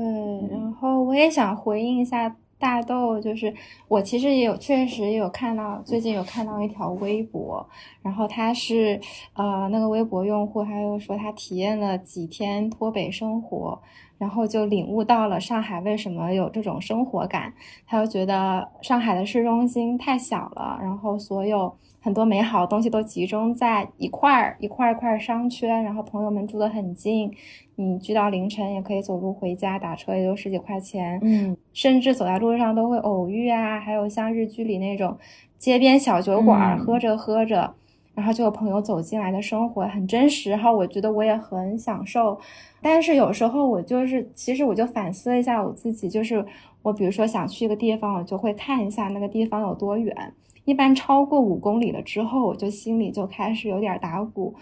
[0.52, 3.54] 然后我也想回应一下大豆，就是
[3.88, 7.67] 我其实也有确实有看到，最近有看到一条微博，
[8.02, 9.00] 然后他是
[9.34, 13.82] 呃那个微博用户，他又说他体验了几天脱北生活。
[14.19, 17.54] 然后就领悟到了上海为什么有这种生活感，
[17.88, 27.32] 他又觉得上海的市中心太小了，然后所有很多美好的东西都集中在一块儿一块一块商圈，然后朋友们住得很近，
[27.76, 35.18] 你聚到凌晨也可以走路回家，打车也就十几块钱，嗯，甚至走在路上都会偶遇啊，还有像日剧里那种
[35.58, 37.74] 街边小酒馆，喝着喝着，
[38.16, 42.40] 然后就有朋友走进来的生活很真实，然后我觉得我也很享受。
[42.82, 46.46] 但是有时候我就是，其实我就反思了一下我自己，就是
[46.82, 50.34] 我比如说想去一个地方，我就会看一下那个地方有多远，
[50.65, 54.53] 一般超过五公里了之后，我就心里就开始有点打鼓，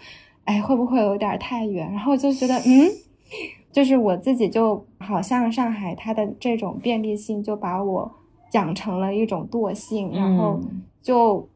[0.44, 1.90] 哎，会不会有点太远？
[1.92, 2.90] 然后就觉得，嗯，
[3.72, 8.10] 就是我自己就好像上海它的这种便利性，就把我
[8.52, 10.60] 养成了一种惰性，然后
[11.02, 11.48] 就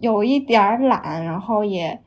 [0.00, 2.00] 有一点懒，然后也。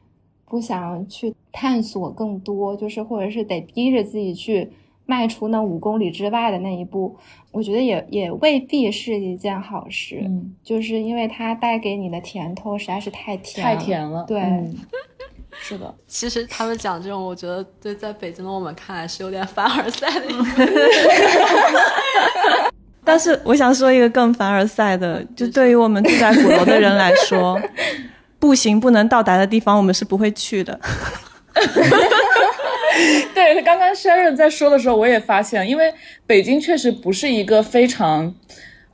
[0.51, 4.67] 不想去探索更多，就是或者是得逼着自己去
[5.09, 7.17] 迈出那五公里之外的那一步，
[7.51, 10.21] 我觉得也也未必是一件好事。
[10.23, 14.23] 嗯，就是因为它带给你的甜头实在是太甜，太甜了。
[14.27, 14.39] 对，
[15.59, 15.91] 是的。
[16.05, 20.27] 其实他们讲这种，我觉得对在北京的我们看来是有点凡尔赛的。
[23.03, 27.59] 但是我想说一个更凡尔赛的，就对于我们住在鼓楼的人来说。
[28.37, 30.79] 步行不能到达的地方，我们是不会去的。
[33.33, 35.93] 对，刚刚 Sharon 在说的时候，我也发现，因为
[36.25, 38.33] 北京确实不是一个非常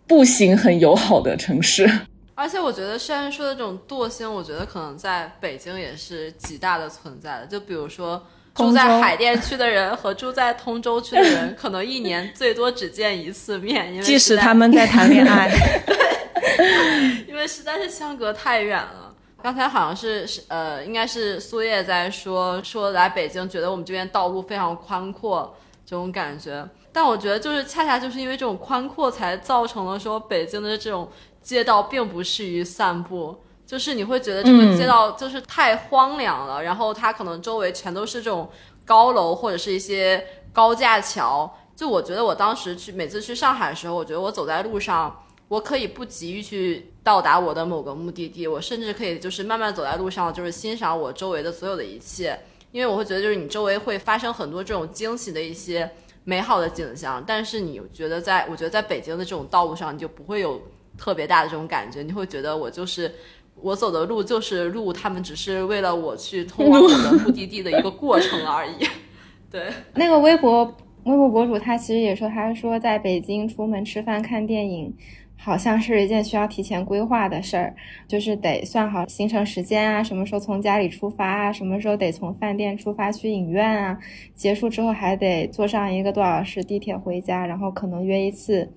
[0.08, 1.89] 步行很友好的城市。
[2.36, 7.45] 而且我觉得 Sharon 说的这种惰性，我觉得可能在北京也是极大的存在的。
[7.45, 8.22] 就比如说
[8.53, 15.49] 住在海淀区的人和住在通州区的人，可能一年最多只见一次面，因为即使他们在谈恋爱，
[15.88, 19.05] 对，因为实在是相隔太远了。
[19.45, 26.67] 刚才好像是是呃，应该是苏叶在说说来北京，觉得我们这边道路非常宽阔这种感觉。
[26.91, 31.07] 但我觉得就是恰恰就是因为这种宽阔，才造成了说北京的这种
[31.43, 33.37] 街道并不适于散步。
[33.67, 38.49] 就是你会觉得这个街道就是太荒凉了，然后它可能周围全都是这种
[38.83, 41.55] 高楼或者是一些高架桥。
[41.75, 45.21] 就我觉得我当时去每次去上海的时候，我觉得我走在路上。
[45.47, 52.37] 我可以不急于去到达我的某个目的地，我甚至可以就是慢慢走在路上，就是欣赏我周围的所有的一切，
[52.71, 55.87] 因为我会觉得就是你周围会发生很多这种惊喜的一些
[56.23, 60.59] 美好的景象，但是你觉得在我觉得在北京的这种道路上，你就不会有
[60.97, 63.13] 特别大的这种感觉，你会觉得我就是
[63.61, 68.73] 我走的路就是路，他们只是为了我去通往我的目的地的一个过程而已。
[69.51, 70.65] 对，那个微博
[71.03, 74.91] 微博博主他其实也说，他说在北京出门吃饭看电影。
[75.38, 77.75] 好像是一件需要提前规划的事儿，
[78.07, 83.99] 就是得算好行程时间啊，什么时候从家里出发啊，什么时候得从饭店出发去影院啊，
[84.33, 88.67] 结束之后还得坐上一个多小时地铁回家，然后可能约一次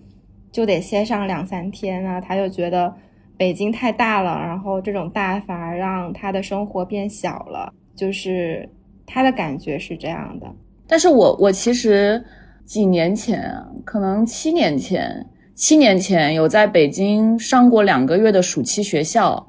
[0.53, 2.21] 就得歇上两三天啊。
[2.21, 2.93] 他就觉得
[3.39, 8.69] 北京太大了，然后这种大反而让他的生活变小了，就是
[9.07, 10.47] 他的感觉是这样的。
[10.87, 12.23] 但是我我其实
[12.67, 13.51] 几年前，
[13.87, 15.25] 可能七年前。
[15.59, 19.45] 七年前有在北京上过两个月的暑期学校，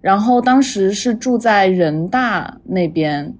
[0.00, 3.34] 然后当时是住在人大那边，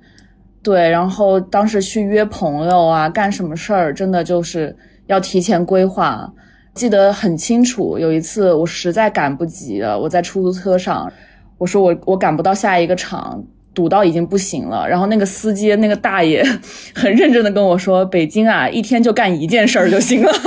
[0.60, 6.28] 对，然后当时去约朋友啊，干什么事儿，真的就是要提前规划。
[6.74, 11.08] 记得很清楚，有一次我实在赶不及了，我在出租车上，
[11.56, 13.40] 我说我我赶不到下一个场，
[13.72, 14.84] 堵到已经不行了。
[14.88, 16.44] 然后那个司机那个大爷
[16.96, 20.32] 很认真的跟我说：“北京啊，一天就干一件事儿就行了。”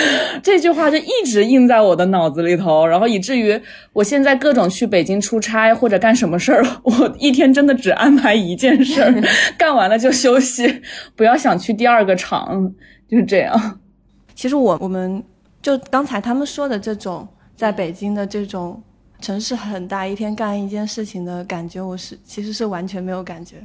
[0.42, 3.60] 这句话就一直印在我的脑子里头，然后以至于
[3.92, 9.14] 我现在各种去北京出差或者干什么事儿， 我一天真的只安排一件事儿，
[9.58, 10.82] 干完了就休息，
[11.14, 12.72] 不要想去第二个场，
[13.08, 13.80] 就是这样。
[14.34, 15.22] 其实我我们
[15.60, 18.82] 就刚才他们说的这种在北京的这种
[19.20, 23.56] 城市很大，一天干一件事情的感觉，我是其实是完全没有感觉。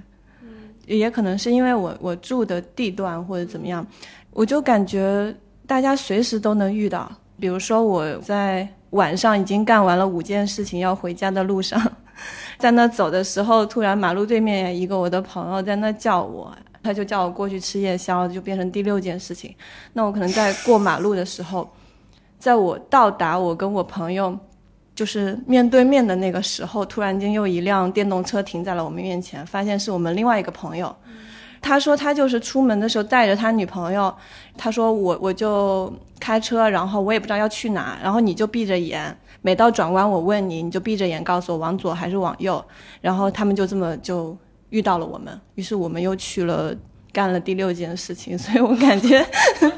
[0.42, 0.50] 嗯，
[0.86, 3.86] 也可能是因为我我住的地段或者怎么样，
[4.32, 5.34] 我就感觉。
[5.68, 11.82] 大家随时都能遇到，比如说我在晚上已经干完了五件事情，要回家的路上，
[12.58, 19.54] 在那走的时候，突然马路对面一个我的朋友在那叫我，他就叫我过去吃夜宵，就变成第六件事情。
[19.94, 21.70] 那我可能在过马路的时候，
[22.38, 24.38] 在我到达我跟我朋友
[24.94, 30.96] 就是面对面的那个时候，突然间又一辆电动车停在了我们面前，发现是我们另外一个朋友。
[31.68, 34.14] 他说他就是出门的时候带着他女朋友，
[34.56, 42.64] 他说我我就开车，然后我也不知道要去哪，然后你就闭着眼，每到转弯我问你，你就闭着眼告诉我往左还是往右，
[43.02, 44.38] 然后他们就这么就
[44.70, 46.72] 遇到了我们，于是我们又去了
[47.12, 49.26] 干了第六件事情，所以我感觉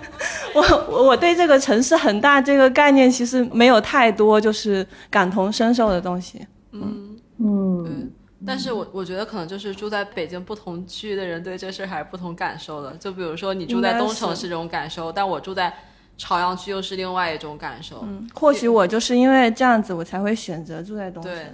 [0.53, 7.17] 我我对这个城市很大这个概念其实没有太多就是感同身受的东西，嗯。
[7.38, 8.11] 嗯。
[8.45, 12.91] 但是我我觉得可能就是住在北京不同区域的人对这事还是不同感受的。
[12.97, 15.73] 就比如说你住在东城是这种感受，但我住在
[16.17, 18.01] 朝阳区又是另外一种感受。
[18.03, 21.33] 嗯，或许我就是因为这样子，我才会选择住在东城。
[21.33, 21.51] 对，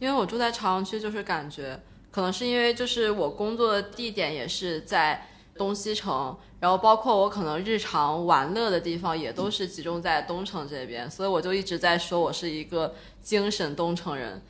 [0.00, 1.78] 因为我住在朝阳区，就是感觉
[2.10, 5.24] 可能是因为就是我工作的地点也是在
[5.56, 14.42] 东西城，然后包括我可能日常玩乐的地方也都是集中在东城这边，所以我就一直在说我是一个精神东城人。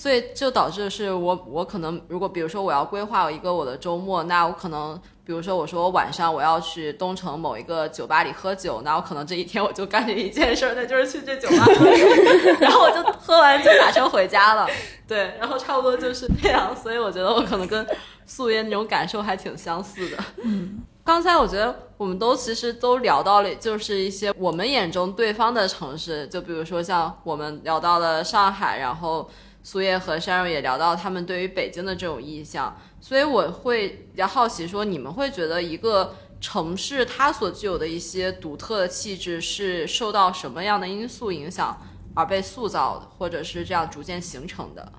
[0.00, 12.06] 所以就导致是我我可能如果比如说我要规划一个我的周末，那我可能比如说我说我晚上我要去东城某一个酒吧里喝酒，那我可能这一天我就干这一件事，那就是去这酒吧喝酒，
[12.60, 14.66] 然后我就喝完就打车回家了。
[15.06, 16.74] 对，然后差不多就是这样。
[16.74, 17.86] 所以我觉得我可能跟
[18.24, 20.16] 素颜那种感受还挺相似的。
[20.42, 29.28] 嗯，刚才我觉得我们都其实都聊到了，就是一些我们眼中对方的城市，就比如说像我们聊到了上海，然后。
[29.62, 41.76] 苏叶和山荣也聊到他们对于北京的这种印象，所以我会比较好奇，说你们会觉得一个城市它所具有的一些独特的气质是受到什么样的因素影响
[42.14, 44.90] 而被塑造的，或者是这样逐渐形成的？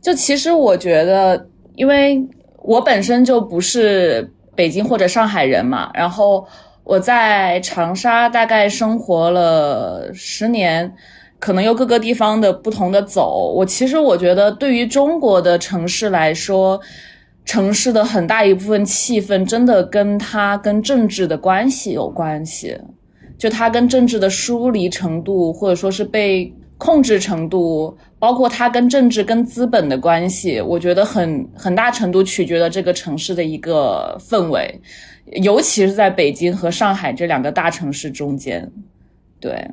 [0.00, 2.24] 就其实我觉得，因为
[2.62, 6.46] 我本身就不是北京或者上海人嘛，然后
[6.84, 10.94] 我在长沙大概生活了十年，
[11.38, 13.52] 可能有各个地方的不同的走。
[13.54, 16.80] 我其实我觉得，对于中国的城市来说，
[17.44, 22.76] 城市的很大一部分气氛真的跟它跟政治的关系有关系，
[23.38, 27.96] 就它跟政治的疏离程度，或者说是被控制程度。
[28.20, 34.80] 包括它跟政治、跟资本的关系，我觉得很很大程度取决了这个城市的一个氛围，
[35.40, 38.68] 尤其是在北京和上海这两个大城市中间，
[39.38, 39.64] 对。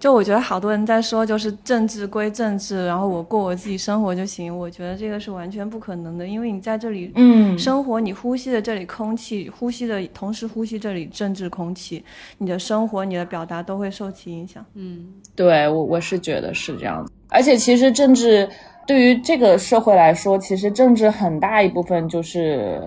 [0.00, 4.56] 就我觉得好多人在说，就是政治归政治，然后我过我自己生活就行。
[4.56, 12.02] 我觉得这个是完全不可能的，因为你在这里嗯生活，你呼吸的这里空气，呼吸的同时呼吸这里政治空气，
[12.38, 14.64] 你的生活、你的表达都会受其影响。
[14.72, 17.12] 嗯，对我我是觉得是这样子。
[17.28, 18.48] 而且其实政治
[18.86, 22.82] 对于这个社会来说，其实政治很大一部分就是。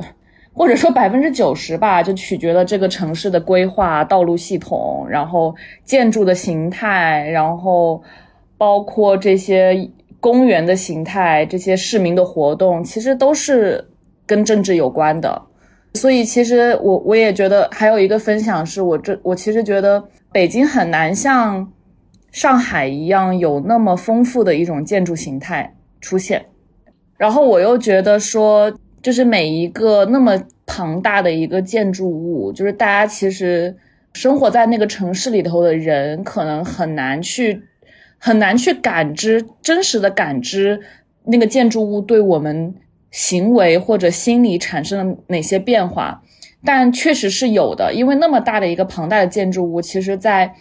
[0.55, 8.01] 或者说百分之九十吧，就取决了这个城市的规划、道路系统，然后建筑的形态，然后
[8.55, 9.89] 包括这些
[10.19, 13.89] 公园的形态、这些市民的活动，其实都是
[14.27, 15.41] 跟政治有关的。
[15.95, 21.67] 所以，其实我我也觉得还有一个分享是，我这我其实觉得北京很难像
[22.31, 26.45] 上海一样有那么丰富的一种建筑形态出现，
[27.17, 28.71] 然后我又觉得说。
[29.03, 33.75] 就是每一个那么庞大的一个建筑物，就是大家其实
[34.13, 37.61] 生活在那个城市里头的人，可能很难去
[38.17, 40.79] 很难去感知真实的感知
[41.25, 42.73] 那个建筑物对我们
[43.11, 46.23] 行为或者心理产生了哪些变化，
[46.65, 50.55] 但确实是有的，因为那么大的一个庞大的建筑物，其实在。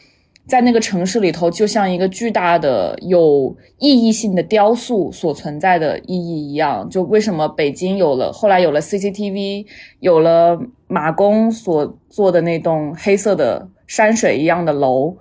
[0.46, 6.88] 在那个城市里头，就像一个巨大的有意义性的雕塑所存在的意义一样。
[6.90, 9.66] 就为什么北京有了，后来有了 CCTV，
[10.00, 15.16] 有了马工所做的那栋黑色的山水一样的楼，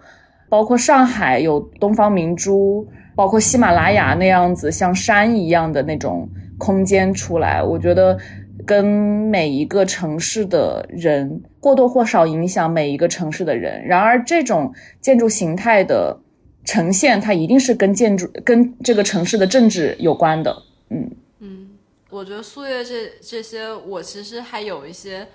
[0.49, 8.17] 包括上海有东方明珠，包括喜马拉雅那样子像山一样的那种空间出来，我觉得。
[8.65, 13.83] 跟每一个城市的人或多或少影响每一个城市的人。
[13.85, 16.19] 然而，这种建筑形态的
[16.65, 20.55] 呈现，它一定是跟建筑、跟这个城市的政治有关的。
[20.89, 21.09] 嗯
[21.39, 21.69] 嗯，
[22.09, 25.27] 我觉得素月这这些，我其实还有一些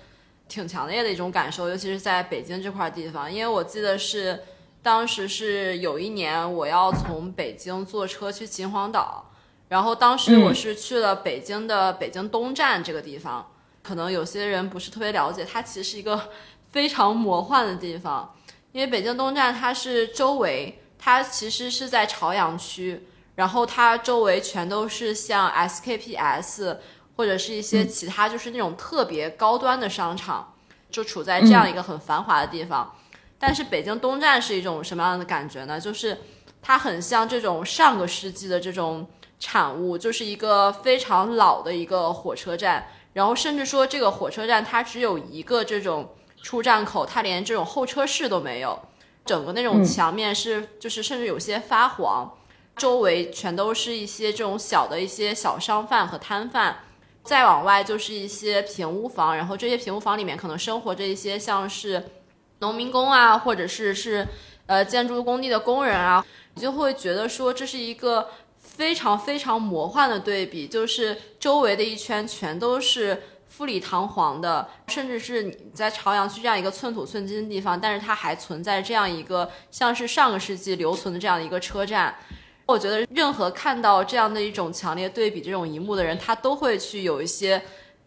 [0.47, 4.39] 挺强烈的一种感受，尤其是在北京这块地方，因为我记得是
[4.81, 9.26] 当时是有一年我要从北京坐车去秦皇岛。
[9.69, 13.51] 然后当时我是去了北京的北京东站这个地方，
[13.83, 16.29] 可能有些人不是特别了解，它其实是一个
[16.71, 18.33] 非常魔幻的地方。
[18.71, 26.77] 因为北京东站它是周围，它其实是在朝阳区，然后它周围全都是像 SKPS
[27.17, 30.53] 或者是一些其他就是那种特别高端的商场，
[30.89, 32.95] 就处在这样一个很繁华的地方。
[33.37, 35.77] 但是北京东站是一种什么样的感觉呢？
[35.77, 36.17] 就是
[36.61, 39.05] 它很像这种上个世纪的这种。
[39.39, 48.79] 产物就是一个非常老的一个火车站，然后甚至说这个火车站它只有一个这种出站口，它连这种候车室都没有，
[49.25, 52.35] 整个那种墙面是就是甚至有些发黄，
[52.75, 56.79] 周围全都是一些这种小的一些小商贩和摊贩，
[57.23, 62.03] 再往外就是一些平屋房，然后这些平屋房里面可能生活着一些像是
[62.59, 64.27] 农民工啊，或者是是
[64.65, 66.25] 呃建筑工地的工人啊，
[66.55, 68.27] 你就会觉得说这是一个。
[68.77, 82.15] 非常非常魔幻的对比，就是周围的一圈全都是富丽堂皇的，甚至是你在朝阳区这样一个寸土寸金的地方，但是它还存在这样一个像是上个世纪留存的这样一个车站。
[82.67, 87.59] 我觉得任何看到这样的一种强烈对比这种一幕的人，他都会去有一些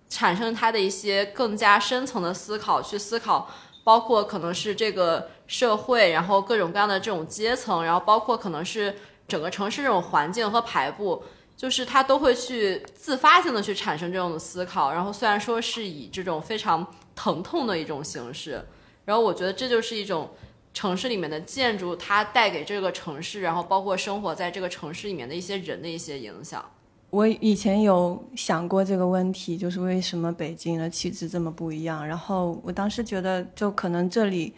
[0.09, 3.51] 产生他的一些更加深层的思考，去思考
[3.83, 8.95] 包括可能是这个社会，然后各种各样的这种阶层，然后包括可能是。
[9.31, 11.23] 整个城市这种环境和排布，
[11.57, 14.93] 就是他都会去自发性的去产生这种思考。
[14.93, 18.63] 然后虽然说是以这种非常疼痛的一种形式，
[19.05, 20.31] 然后我觉得这就是一种
[20.75, 26.65] 城市里面的建筑，它带给这个城市，然后包括生活在这个城市里面的一些人的一些影响。
[27.11, 32.07] 我以前有想过这个问题，就是为什么北京的气质这么不一样？
[32.07, 34.55] 然后我当时觉得，就可能这里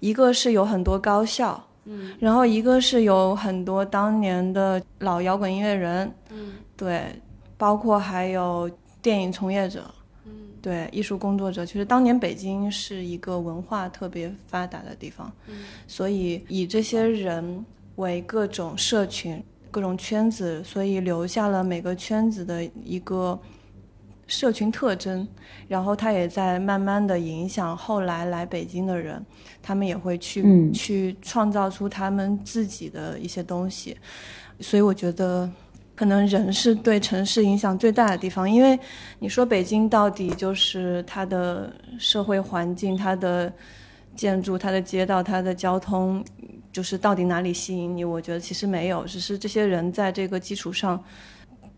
[0.00, 1.68] 一个是有很多高校。
[1.84, 7.06] 嗯，然后一个是有很多当年的老摇滚音乐人，嗯，对，
[7.56, 8.70] 包括还有
[9.00, 9.84] 电影从业者，
[10.24, 11.66] 嗯，对，艺术工作者。
[11.66, 17.64] 其实当年北京是一个文化特别发达的地方，嗯，所以以这些人
[17.96, 23.38] 为各种社群，各种圈子，所以留下了每个圈子的一个
[24.32, 25.28] 社群特征，
[25.68, 29.22] 然后它也在慢慢的影响后来来北京的人，
[29.62, 33.96] 他们也会去、嗯去创造出他们自己的一些东西，
[34.60, 35.50] 所以我觉得。
[35.94, 38.76] 可能人是对城市影响最大的地方，因为
[39.18, 43.52] 你说北京到底就是它的社会环境、它的
[44.16, 46.24] 建筑、它的街道、它的交通，
[46.72, 48.04] 就是到底哪里吸引你？
[48.04, 51.00] 我觉得其实没有，只是这些人在这个基础上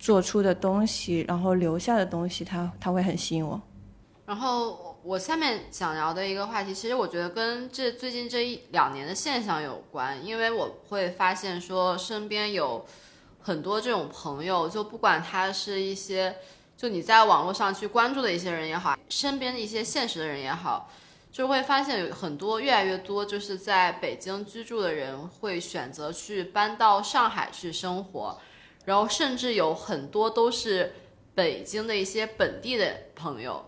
[0.05, 3.59] 做出的东西，然后留下的东西，它它会很吸引我。
[4.27, 12.85] 然后我下面想聊的一个话题，其实我觉得跟这最近这一两年的现象有关，因为我会发现说身边有
[13.41, 16.37] 很多这种朋友，就不管他是一些
[16.77, 20.91] 就你在网络上去关注的一些人也好，身边的一些现实的人也好，
[21.33, 28.39] 就会发现有很多越来越多就是在北京居住的人会选择去搬到上海去生活，
[28.85, 30.93] 然后甚至有很多都是
[31.35, 33.65] 北京的一些本地的朋友。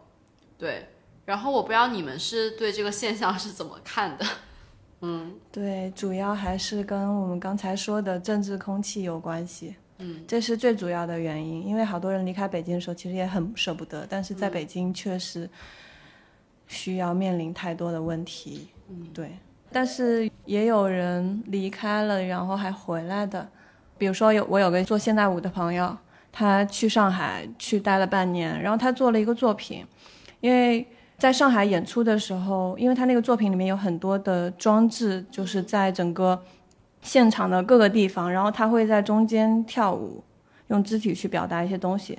[0.59, 0.87] 对，
[1.25, 4.25] 然后我不知道你们是对这个现象是怎么看的？
[5.03, 9.77] 嗯，对，主要还是跟我们刚才说的政治空气有关系。
[9.99, 11.67] 嗯，这是最主要的原因。
[11.67, 15.49] 因为好多人离开北京的时候，其实也很舍不得，但是在北京确实
[16.67, 18.69] 需要面临太多的问题。
[18.89, 19.37] 嗯，对。
[19.71, 23.47] 但是也有人离开了，然后还回来的。
[23.99, 25.97] 比如说有我有个做现代舞的朋友，
[26.33, 29.85] 他去上海去待了半年，然后他做了一个作品，
[30.41, 30.87] 因为。
[31.19, 36.39] 在上海演出的时候，因为他那个作品里面有很多的装置，就是在整个
[37.01, 40.23] 现场的各个地方，然后他会在中间跳舞，
[40.69, 42.19] 用肢体去表达一些东西。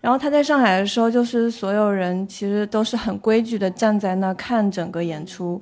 [0.00, 5.60] 然后他在上海的时候，就是所有人其实都是很规矩的站在那看整个演出，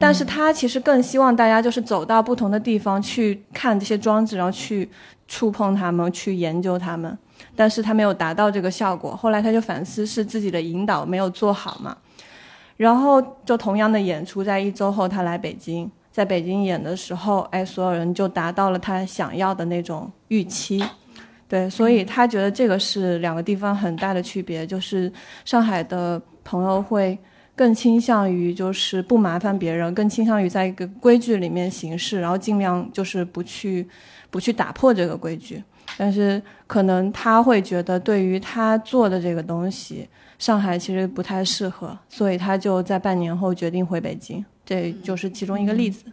[0.00, 4.88] 但是他其实更希望大家就是走到不同的地方去看这些装置，然后去
[5.28, 7.16] 触碰它们，去研究它们。
[7.54, 11.94] 但是他没有达到这个效果，后来他就反思是自己的引导没有做好嘛，
[12.78, 20.82] 然后就同样的演出，在一周后他来北京，在北京演的时候，哎，所有人就达到了他想要的那种预期，
[21.48, 25.12] 对，所以他觉得这个是两个地方很大的区别，就是
[25.44, 27.18] 上海的朋友会
[27.60, 33.86] 更倾向于就是不麻烦别人，更倾向于在一个规矩里面行事，然后尽量就是不去
[34.30, 35.62] 不去打破这个规矩。
[35.98, 40.08] 但是可能他会觉得，对于他做的这个东西，
[40.38, 46.06] 上海其实不太适合，所以他就在半年后决定回北京，这就是其中一个例子。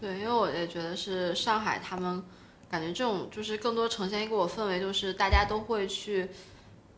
[0.00, 2.22] 对，因为我也觉得是上海，他们
[2.70, 6.26] 感觉这种就是更多呈现一个我氛围，就是大家都会去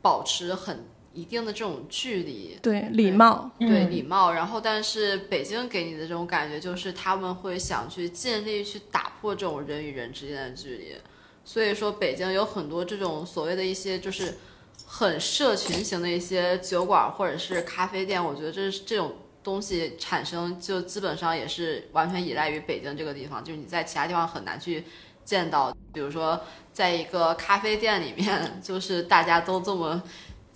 [0.00, 0.84] 保持很
[1.16, 4.32] 一定的这种距离，对礼貌，对礼貌。
[4.32, 10.94] 然后，但是北京给你的这种感觉，就是他们会想去尽力去打破这种人与人之间的距离。
[11.42, 14.36] 所以说，北京有很多这种所谓的一些就是
[14.84, 24.84] 很社群型的一些酒馆或者是咖啡店，我觉得这是这种东西产生就基本上也是完全依赖于北京这个地方，就是你在其他地方很难去
[25.24, 25.74] 见到。
[25.92, 26.38] 比如说，
[26.74, 30.02] 在一个咖啡店里面， 就是大家都这么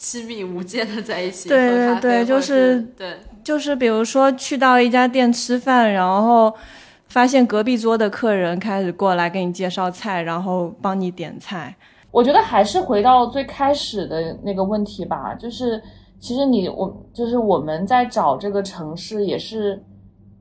[0.00, 6.50] 亲密无间的在一起对，对对，就是对就是比如说去到一家店吃饭，然后
[7.08, 11.76] 发现隔壁桌的客人开始过来给你介绍菜，然后帮你点菜。
[12.10, 15.80] 我觉得还是回到最开始的那个问题吧，就是
[16.18, 19.84] 其实你我就是我们在找这个城市，也是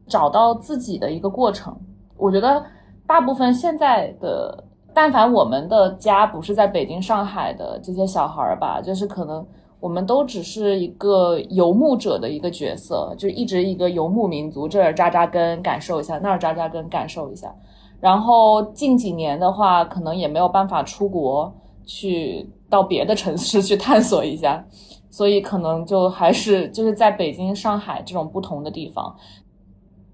[0.08, 1.78] 找到自己的一个过程。
[2.16, 2.66] 我觉得
[3.06, 4.64] 大部分现在的，
[5.02, 9.48] 但凡我们的家不是在北京、上海的这些小孩儿吧，就是可能
[9.80, 17.56] 我们都只是一个游牧者的一个角色，就一直一个游牧民族，这儿扎扎根感受一下，那儿扎扎根感受一下。
[18.02, 21.50] 然后近几年的话，可能也没有办法出国
[21.86, 24.62] 去到别的城市去探索一下，
[25.10, 29.16] 所以可能就还是就是在北京、上海这种不同的地方。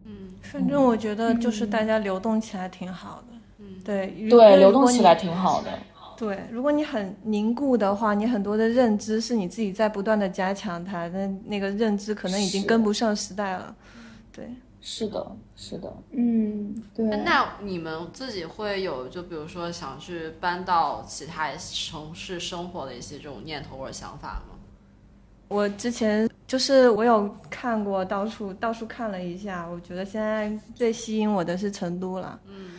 [0.06, 3.35] 嗯反正我觉得就是大家流动起来挺好的。
[3.86, 5.70] 嗯，对对，流动起来挺好的。
[6.18, 13.76] 对，如果你很凝固的话，你很多的认知是你自己在不断的加强它，那那个认知可能已经跟不上时代了。
[14.32, 15.94] 对，是的，是的。
[16.12, 17.06] 嗯，对。
[17.06, 24.56] 那你们自己会有就比如说想去搬到其他城市生活的一些这种念头或者想法吗？
[25.48, 32.40] 我之前就是我有看过，到处到处看了一下，我觉得现在最吸引我的是成都了。
[32.48, 32.72] 嗯，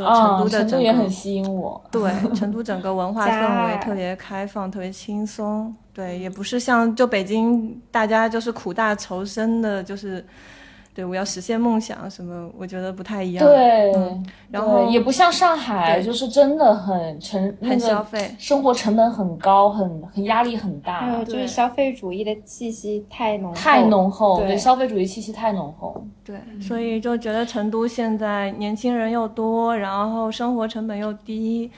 [0.00, 1.80] 就成啊，都的成都、也很吸引我。
[1.90, 5.74] 对， 成都整个文化氛围特别开放，特别轻松。
[5.92, 10.24] 对，也不是像就北京大家就是苦大仇深的，就是
[10.92, 13.46] 对我要实现梦想什么，我觉得不太一样。
[13.46, 18.34] 对，嗯然后也不像上海，就是真的很成很消个费。
[18.38, 26.04] 生活成本很高，很很压力很还大有，就是消费主义的气息太浓太浓厚，对对消费主义气息太浓厚。
[26.24, 31.70] 对，所以就觉得成都现在年轻人又多，然后生活成本又低，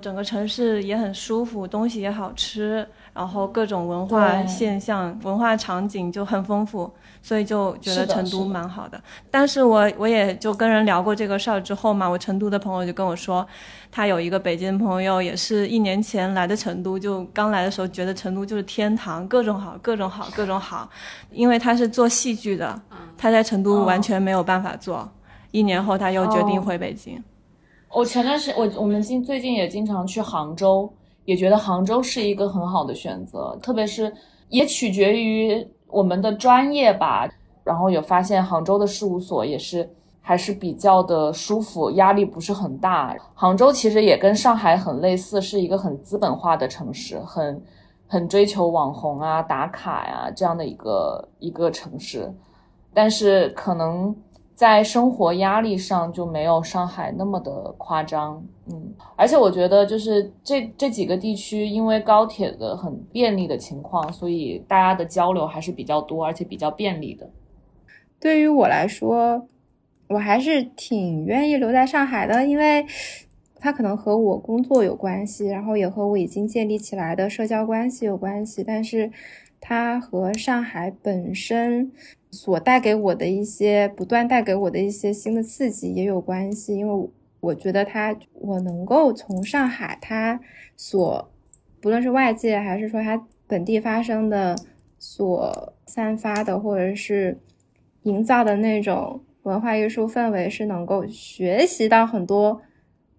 [0.00, 2.86] 整个城市也很舒服，东西也好吃，
[3.16, 6.92] 然后各种文化现象、文化场景就很丰富，
[7.22, 9.00] 所以就觉得成都蛮好的。
[9.30, 13.46] 但是我我也就跟人聊过这个事儿之后嘛，我成都的朋友就跟我说，
[13.90, 20.86] 他有一个北京朋友，也是一年前来的成都，就刚来的时候觉得成都就是天堂，各种好，各种好，各种好，
[21.30, 22.78] 因为他是做戏剧的，
[23.16, 25.08] 他在成都完全没有办法做。
[25.52, 27.24] 一年后，他又决定哦回北京。
[27.88, 30.92] 我前段时我我们近最近也经常去杭州，
[31.26, 34.10] 也觉得杭州是一个很好的选择，特别是
[34.48, 37.28] 也取决于我们的专业吧。
[37.62, 39.86] 然后有发现杭州的事务所也是
[40.22, 43.14] 还是比较的舒服，压力不是很大。
[43.34, 47.62] 杭州其实也跟上海很类似，是一个很资本化的城市，很
[48.06, 52.32] 很追求网红啊、打卡呀、这样的一个一个城市，
[52.94, 54.16] 但是可能。
[54.56, 67.28] 在生活压力上就没有上海那么的夸张，嗯，而且我觉得就是这这几个地区因为高铁的很便利的情况，所以大家的交流还是比较多，而且比较便利的。
[68.18, 69.46] 对于我来说，
[70.08, 72.86] 我还是挺愿意留在上海的，因为
[73.60, 79.12] 它可能和我工作有关系，然后也和我已经建立起来的社交关系有关系，但是
[79.60, 81.92] 它和上海本身
[82.30, 87.08] 所带给我的一些不断带给我的一些新的刺激也有关系，因为
[87.40, 90.40] 我觉得它我能够从上海它
[90.76, 91.30] 所
[91.80, 94.56] 不论是外界还是说它本地发生的
[94.98, 97.38] 所散发的或者是
[98.02, 102.60] 营造的那种文化艺术氛围，是能够学习到很多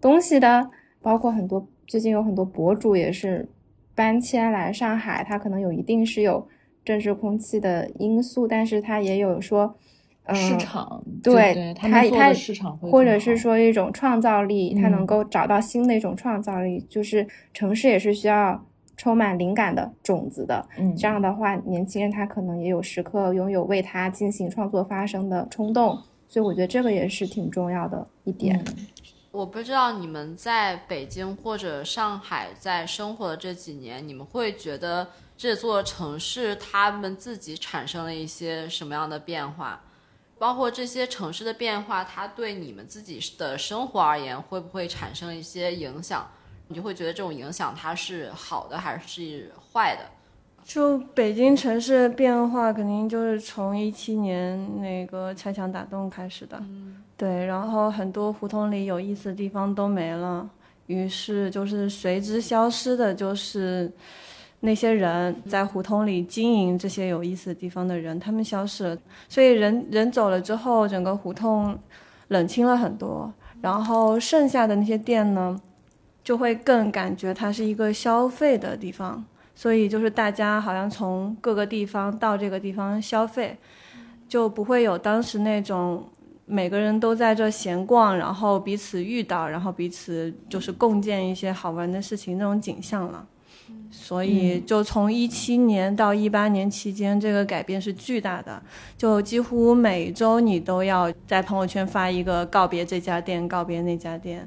[0.00, 3.48] 东西的，包括很多最近有很多博主也是
[3.94, 6.46] 搬迁来上海，他可能有一定是有
[6.88, 9.76] 政治空气的因素，但是它也有说，
[10.24, 18.64] 嗯、市场对对他他他们做的市场会或者是说一种创造力，它能嗯够找到新的一种创造力，就是城市也是需要
[18.96, 20.66] 充满灵感的种子的。
[20.78, 28.58] 嗯这样的话，年轻人他可能也有时刻拥有为他进行创作发声的冲动，所以我觉得这个也是挺重要的一点。
[28.66, 28.86] 嗯
[29.30, 35.06] 我不知道你们在北京或者上海在生活的这几年，你们会觉得
[35.38, 39.80] 这座城市他们自己产生了一些什么样的变化？
[40.36, 46.28] 包括这些城市的变化，它对你们自己的生活而言，会不会产生一些影响？
[46.66, 50.02] 你就会觉得这种影响它是好的还是坏的？
[50.64, 56.60] 就北京城市的变化，肯定就是从一七年那个拆墙打洞开始的。
[57.16, 60.50] 对，然后很多胡同里有意思的地方都没了，
[60.86, 63.90] 于是就是随之消失的，就是
[64.60, 68.98] 那些人在胡同里经营这些有意思的地方的人，他们消失了。
[69.28, 71.78] 所以人人走了之后，整个胡同
[72.28, 75.60] 冷清了很多，然后剩下的那些店呢，
[76.24, 79.24] 就会更感觉它是一个消费的地方。
[79.54, 83.56] 所以就是大家好像从各个地方到这个地方消费，
[84.28, 86.04] 就不会有当时那种
[86.46, 93.26] 每个人都在这闲逛，然后彼此遇到，然后彼此就是共建一些好玩的事情那种景象了。
[93.90, 98.62] 所以就从一七年到一八年期间，这个改变是巨大的，
[98.96, 104.46] 就几乎每周你都要在朋友圈发一个告别这家店，告别那家店，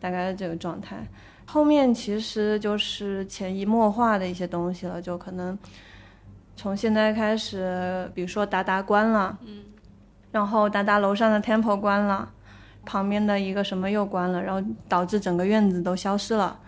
[0.00, 1.06] 大概是这个状态。
[1.46, 5.56] 后面其实就是潜移默化的一些东西了，就可能
[6.56, 9.58] 从现在开始，比如说达达关了，嗯，
[10.32, 12.32] 然后达达楼上的 Temple 关了，
[12.86, 16.58] 旁边的一个什么又关了，然后导致整个院子都消失了。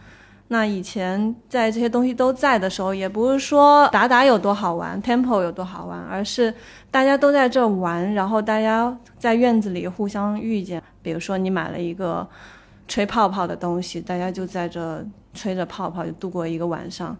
[0.48, 6.54] 那以前在这些东西都在的时候，也不是说达达有多好玩，Temple 有多好玩，而是
[6.90, 10.80] 大家都在这玩，然后大家在院子里互相遇见。
[11.02, 12.24] 比如说你买了一个
[12.86, 17.16] 吹泡泡的东西，大家就在这吹着泡泡就度过一个晚上。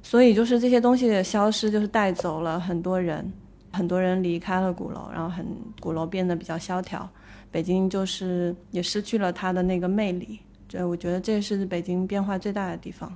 [0.00, 3.32] 所以就是这些东西的消失，就是带走了很多人，
[3.72, 5.44] 很多人离开了鼓楼，然后很
[5.80, 7.08] 鼓楼变得比较萧条，
[7.50, 10.40] 北京就是也失去了它的那个魅力。
[10.72, 13.14] 这我觉得这是北京变化最大的地方。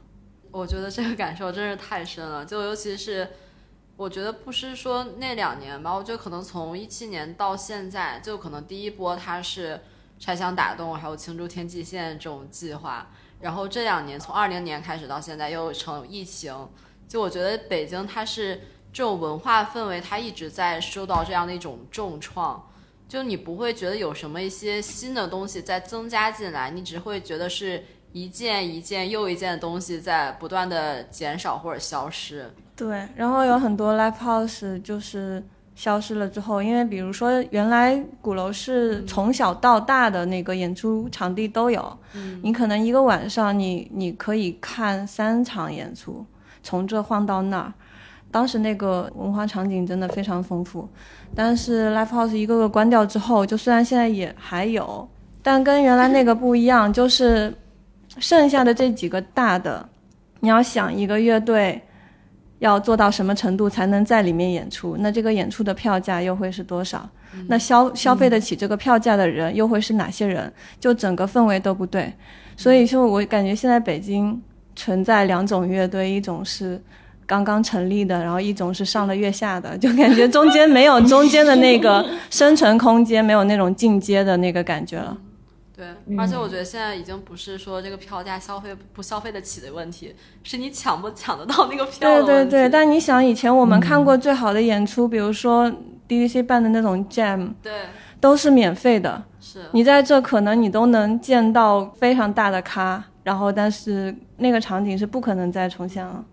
[0.51, 3.27] 我觉得这个感受真是太深了，就尤其是
[3.97, 9.81] 我觉得不是说那两年吧，我觉得可能从一七年到现在，就可能第一波它是
[10.19, 13.07] 拆墙打洞，还有庆祝天际线这种计划，
[13.41, 16.55] 然后这两年从二零年开始到现在又成疫情，
[17.09, 18.61] 就我觉得北京它是
[18.93, 22.69] 这种文化氛围它一直在受到这样的一种重创。
[23.09, 32.51] 就你不会觉得有什么一些新的东西在增加进来，你只会觉得是一件一件又一件的东西在不断的减少或者消失。
[32.75, 35.43] 对，然后有很多 live house 就是
[35.75, 46.27] 消失了之后，因为比如说原来鼓楼是从小到大的那个演出场地都有，嗯你可能一个晚上你你可以看三场演出，
[46.63, 47.73] 从这晃到那儿。
[48.37, 50.87] 当时那个文化场景真的非常丰富，
[51.35, 55.09] 但是 live house 一个个关掉之后，就虽然现在也还有，
[55.43, 57.51] 但跟原来那个不一样，就是
[58.19, 59.89] 剩下的这几个大的，
[60.41, 61.81] 你要想一个乐队
[62.59, 67.09] 要做到什么程度才能在里面演出，那这个演出的票价又会是多少？
[67.49, 70.53] 那消消费得起这个票价的人又会是哪些人？
[70.79, 72.13] 就整个氛围都不对，
[72.55, 74.39] 所以说我感觉现在北京
[74.75, 76.79] 存在两种乐队，一种是。
[77.27, 85.17] 刚刚成立的，然后一种是上了月下的， 就感觉中间没有中间的那个生存空间，没有那种进阶的那个感觉了。
[85.77, 85.85] 对，
[86.17, 92.25] 而且我觉得现在已经不是说这个票价消费不消费得起的问题，是你抢不抢得到那个票对。
[92.25, 95.71] 对对，但你想，以前我们看过最好的演出，比如说
[96.09, 97.73] DDC 办的那种 Jam，对
[98.21, 99.23] 都是免费的。
[99.39, 106.25] 是你在这可能你都能见到非常大的咖，然后但是那个场景是不可能再重现了。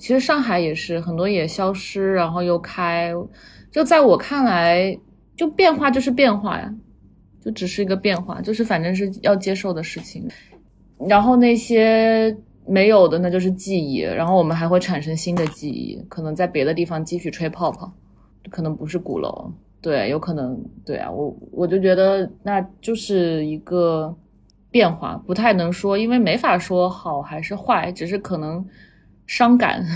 [0.00, 3.12] 其实上海也是很多也消失，然后又开，
[3.70, 4.98] 就在我看来，
[5.36, 6.74] 就变化就是变化呀，
[7.44, 10.26] 就只是一个变化，就是反正是要接受的事情。
[11.06, 12.34] 然后那些
[12.66, 17.92] 没有的，那就是记忆，然后我们还会产生新的记忆，可能在别的地方继续吹泡泡，
[18.50, 24.16] 可能不是鼓楼，对，有可能，对啊，我我就觉得那就是一个
[24.70, 28.64] 变化，不太能说，因为没法说好还是坏，只是可能。
[29.30, 29.86] 伤感，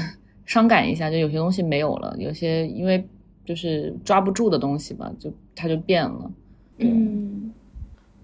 [0.47, 3.05] 伤感一下，就有些东西没有了，有些因为
[3.45, 6.30] 就是抓不住的东西吧，就它就变了。
[6.78, 7.53] 嗯，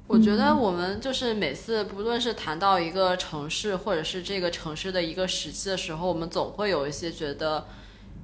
[0.07, 7.67] 我觉得我们就是每次不论是谈到一个城市，或者是这个城市的一个时期的时候，我们总会有一些觉得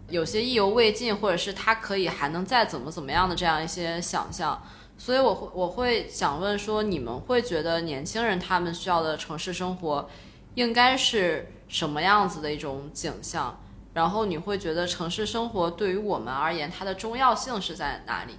[0.08, 4.62] 有些意犹未尽，或者是它可以还能再怎么怎么样的这样一些想象。
[4.96, 10.08] 所以我会我会想问说，你们会觉得年轻人他们需要的城市生活
[10.54, 11.48] 应该是？
[11.68, 13.58] 什么样子的一种景象？
[13.92, 18.34] 然后你会觉得城市生活对于我们而言，它的重要性是在哪里？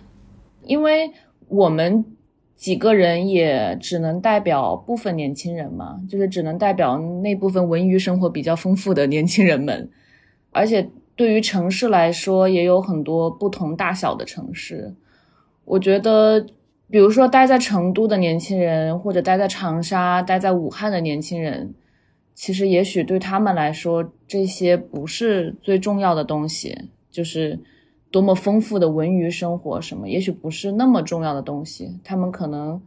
[0.63, 1.11] 因为
[1.47, 2.05] 我们
[2.55, 9.89] 几个人也只能代表部分年轻人嘛，就是只能代表那部分文娱生活比较丰富的年轻人们。
[10.51, 14.95] 而且对于城市来说，也有很多不同大小的城市。
[15.65, 16.45] 我觉得，
[16.89, 21.73] 比如说待在成都的年轻人，或者待在长沙、待在武汉的年轻人。
[22.39, 26.77] 其实，也许对他们来说，这些不是最重要的东西，
[27.09, 27.59] 就是
[28.11, 31.99] 多么丰富的文娱生活什么，也许不是那么重要的东西。
[32.03, 32.79] 他们可能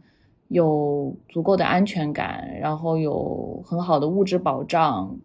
[0.47, 5.17] 有足够的安全感，然后有很好的物质保障，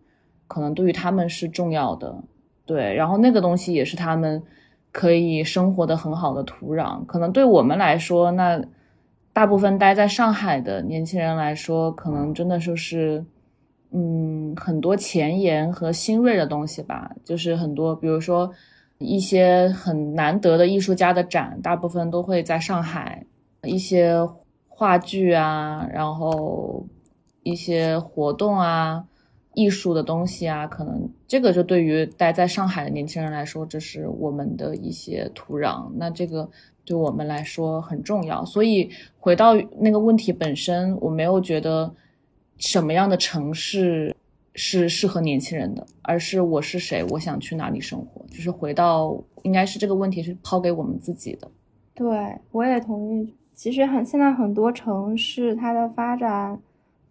[0.48, 2.24] 可能对于他们是重要的。
[2.64, 4.42] 对，然后那个东西也是他们
[4.90, 7.06] 可以生活的很好的土壤。
[7.06, 8.60] 可能对我们来说，那
[9.32, 13.24] 大部分待在上海的年轻人来说，可能真的就是。
[13.92, 18.52] 嗯，很多前沿和新锐的东西吧，就是很多，比如说
[18.98, 23.24] 一些很难得的艺术家的展，大部分都会在上海。
[23.62, 24.16] 一些
[24.68, 26.84] 话剧啊，然后
[27.42, 29.04] 一些活动啊，
[29.54, 35.90] 艺术的东西啊，可能这个就对于待在上海的年轻人来说，这是我们的一些土壤。
[35.94, 36.50] 那这个
[36.84, 38.44] 对我们来说很重要。
[38.44, 41.94] 所以回到那个问题本身，我没有觉得。
[42.58, 44.16] 什么样的城市
[44.54, 45.86] 是适合年轻人的？
[46.00, 48.24] 而是我是谁，我想去哪里生活？
[48.30, 51.50] 就是回到，应该是这个问题是抛给我们自己的。
[51.94, 52.08] 对，
[52.52, 53.34] 我也同意。
[53.54, 56.58] 其实很现在很多城市它的发展，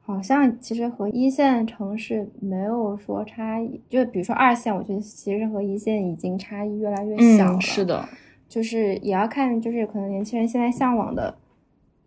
[0.01, 3.79] 好像其实和一线城市没有说差异。
[3.89, 7.61] 就比如说二线，我觉得其实和一线已经差异越来越小了。
[7.61, 8.07] 是的，
[8.49, 11.35] 就是也要看，就是可能年轻人现在向往的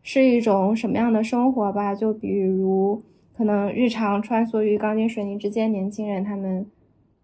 [0.02, 1.94] 是一种什么样的生活吧。
[1.94, 3.00] 就比如。
[3.38, 6.66] 可能日常穿梭于钢筋水泥之间，年轻人他们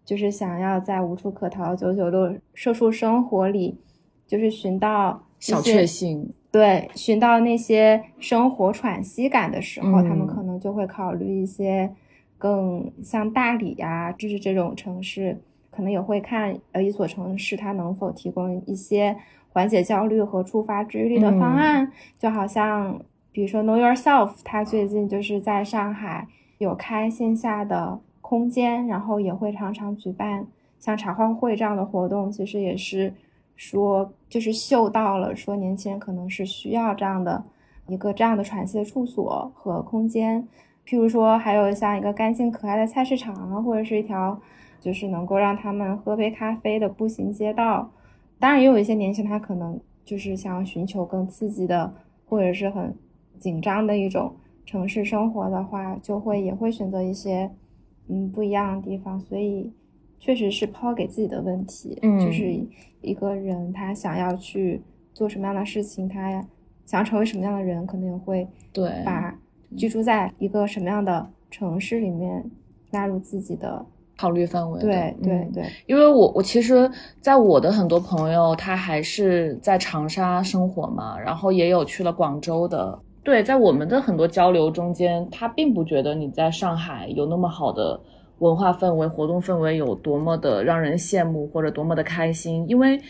[0.05, 3.77] 就是想要在无处可逃、九九六社畜生活里，
[4.25, 6.31] 就是寻到小确幸。
[6.49, 11.91] 对，寻到那些生活喘息感的时候，他们可能就会考虑一些
[12.37, 15.37] 更像大理呀，就是这种城市，
[15.69, 19.17] 可能也会看呃一所城市它能否提供一些
[19.49, 23.01] 缓解焦虑和触发治愈力的方案，就好像。
[23.35, 26.25] 比如说，Know Yourself，他最近就是在上海
[26.57, 30.47] 有开线下的空间，然后也会常常举办
[30.79, 33.13] 像茶话会这样的活动，其实也是
[33.57, 37.43] 说，就是嗅到了说年轻人可能是需要这样的
[37.87, 40.47] 一个这样的喘息的处所和空间。
[40.87, 44.39] 譬如说，还有像一个干净可爱的菜市场啊，或者是一条
[44.79, 47.91] 就是能够让他们喝杯咖啡的步行街道。
[48.39, 51.93] 当然，也有一些年轻人他可能就是想要寻求更刺激的，
[52.29, 52.95] 或者是很
[53.39, 54.33] 紧张的一种
[54.65, 57.49] 城市生活的话，就会也会选择一些
[58.07, 59.19] 嗯不一样的地方。
[59.19, 59.71] 所以，
[60.19, 62.43] 确实是抛给自己的问题，嗯就是
[63.01, 64.81] 一个人他想要去
[65.13, 66.31] 做什么样的事情，他
[66.85, 69.37] 想要成为什么样的人，可能也会对，把
[69.77, 72.43] 居住在一个什么样的城市里面
[72.91, 73.85] 纳入自己的。
[74.17, 74.85] 考虑范围的。
[74.87, 82.97] 对对嗯对，因为我我其实，在我的很多朋友，他还是在长沙生活嘛，然后也有去了广州的。
[83.25, 87.99] 对，在我们的很多交流中间，他并不觉得你在上海有那么好的
[88.37, 93.01] 文化氛围、活动氛围有多么的让人羡慕或者多么的开心，因为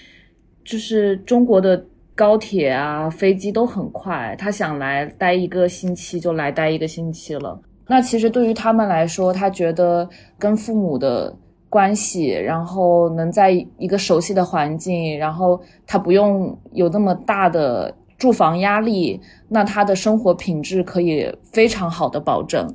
[0.64, 1.86] 就是中国的
[2.16, 7.60] 高铁啊、飞机都很快，他想来待一个星期就来待一个星期了。
[7.86, 10.08] 那其实对于他们来说，他觉得
[10.40, 11.36] 跟父母的
[11.70, 22.68] 关系，然后能在一个熟悉的环境，然后他不用有那么大的住房压力，那他的生活品质可以非常好的保证。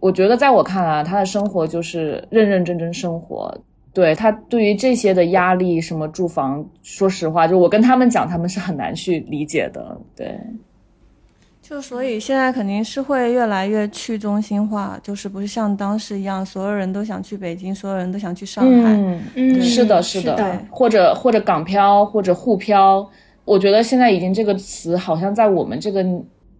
[0.00, 3.56] 我觉得在我看来，他的生活就是认认真真生活。
[3.92, 9.96] 对他对于这些的压力，什么住房，说实话，就我跟他们讲，他们是很难去理解的。
[10.14, 10.38] 对，
[11.62, 18.92] 就所以现在肯定是会越来越去中心化，就是不是像当时一样，所有人都想去北京，所有人都想去上海。
[18.92, 23.08] 嗯，嗯，是的，是的，的或者或者港漂或者沪漂，
[23.46, 26.04] 我觉得现在已经这个词好像在我们这个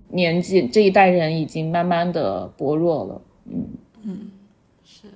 [0.09, 3.23] 年纪这一代人已经慢慢的薄弱了。
[3.51, 3.69] 嗯
[4.05, 4.31] 嗯，
[4.85, 5.09] 是，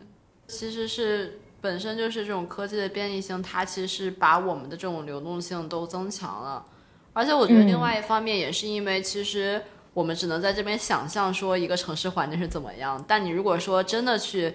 [0.48, 6.66] 其实是本身就是这种科技的便利性，它其实是把我们的这种流动性都增强了。
[7.12, 9.62] 而且我觉得另外一方面也是因为，其实
[9.94, 14.52] 我们只能在这边想象说一个城市环境是怎么样，但你如果说真的去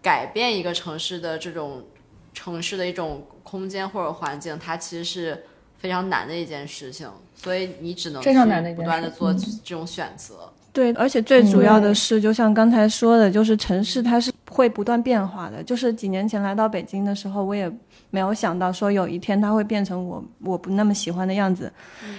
[0.00, 1.84] 改变一个城市的这种
[2.32, 5.44] 城市的一种空间或者环境，它其实是
[5.84, 10.50] 非常难的一件事情，所以你只能非常去难的不断的做嗯这种选择。
[10.72, 15.62] 对，而且最主要的是，就像刚才说的，就是城市它是会不断变化的。
[15.62, 17.70] 就是几年前来到北京的时候，我也
[18.08, 21.70] 没有想到说有一天它会变成我我不那么喜欢的样子。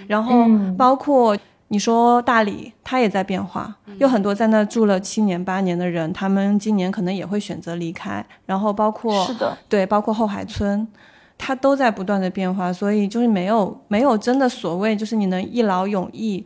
[0.06, 0.46] 然后
[0.78, 1.36] 包括
[1.70, 8.24] 你说大理，它也在变化，有很多在那住了七年八年的人，他们今年可能也会选择离开。
[8.46, 10.88] 然后包括是的，对，包括后海村，
[11.38, 16.46] 它都在不断的变化，所以就是没有没有真的所谓就是你能一劳永逸，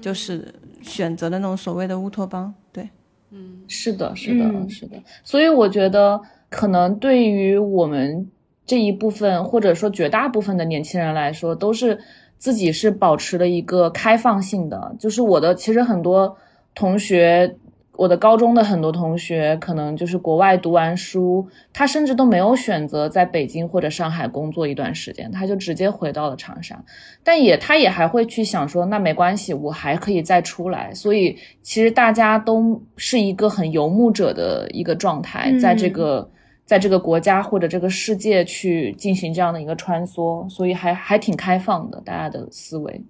[0.00, 2.52] 就是选择的那种所谓的乌托邦。
[2.72, 2.88] 对，
[3.30, 4.96] 嗯是的，是的，嗯是的。
[5.22, 8.30] 所以我觉得，可能对于我们
[8.66, 12.00] 这一部分，或者说绝大部分的年轻人来说，都是
[12.38, 14.96] 自己是保持了一个开放性的。
[14.98, 16.36] 就是我的，其实很多
[16.74, 17.56] 同学，
[18.00, 26.82] 我的高中的很多同学，可能就是国外读完书，他甚至都没有选择在北京或者上海工作一段时间，他就直接回到了长沙。
[27.22, 30.94] 但也他也还会去想说，那没关系，我还可以再出来。
[30.94, 36.30] 所以其实大家都是一个很游牧者的一个状态，在这个
[36.64, 43.04] 在这个国家或者这个世界去进行这样的一个穿梭，所以还还挺开放的，大家的思维。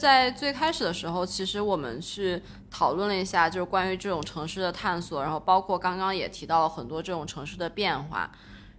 [0.00, 8.32] 在最开始的时候，其实我们去讨论了一下，就是关于这种城市的探索，然后包括刚刚也提到了很多这种城市的变化。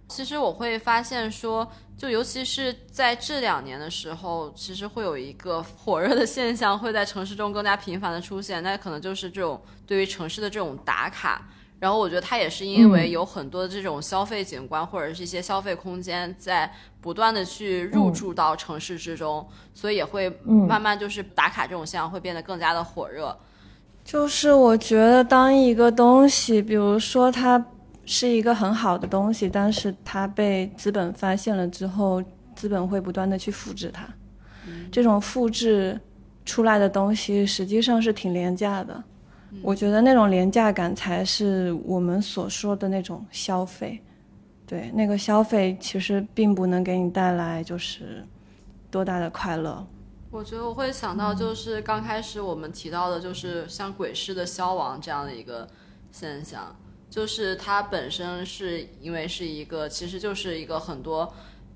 [0.08, 11.48] 其实我会发现说，就尤其是在这两年的时候，其实会有一个火热的现象会在城市中更加频繁的出现，那可能就是这种对于城市的这种打卡。
[11.82, 23.36] 然后我觉得它也是因为有很多这种消费景观或者是一些消费空间在不断的去入驻到城市之中，所以也会慢慢就是打卡这种现象会变得更加的火热。
[24.04, 27.66] 就是我觉得当一个东西，比如说它
[28.06, 32.22] 是一个很好的东西，但是它被资本发现了之后，
[32.54, 34.06] 资本会不断的去复制它。
[34.92, 36.00] 这种复制
[36.44, 39.02] 出来的东西实际上是挺廉价的。
[39.60, 44.00] 我觉得那种廉价感才是我们所说的那种消费。
[44.66, 48.24] 对，那个消费其实并不能给你带来就是
[48.90, 49.86] 多大的快乐。
[50.30, 55.68] 我觉得我会想到，就是刚开始我们提到的，就是像鬼市的消亡这样的一个
[56.10, 56.74] 现象，
[57.10, 61.30] 就是它本身是因为是一个，其实就是一个很多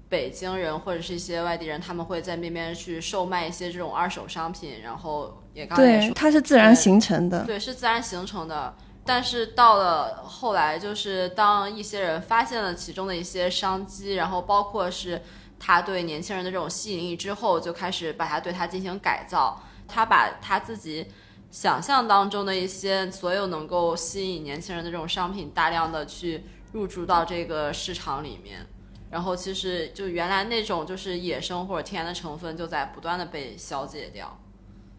[0.09, 5.43] 北京人或者是一些外地人，他们会在那边去售卖一些这种二手商品，然后
[5.77, 7.45] 对，说，它是自然形成的。
[7.45, 8.75] 对，是自然形成的。
[9.05, 15.23] 但是到了后来，就是当一些人发现了其中的一些商机，然后包括是
[15.59, 19.63] 他对年轻人的这种吸引力之后，就开始把它对它进行改造。
[19.89, 21.07] 他把他自己
[21.53, 28.67] 想象当中的一些所有能够吸引年轻人的这种商品，大量的去入驻到这个市场里面。
[29.09, 34.37] 然后其实就原来那种就是野生或者天然的成分，就在不断的被消解掉。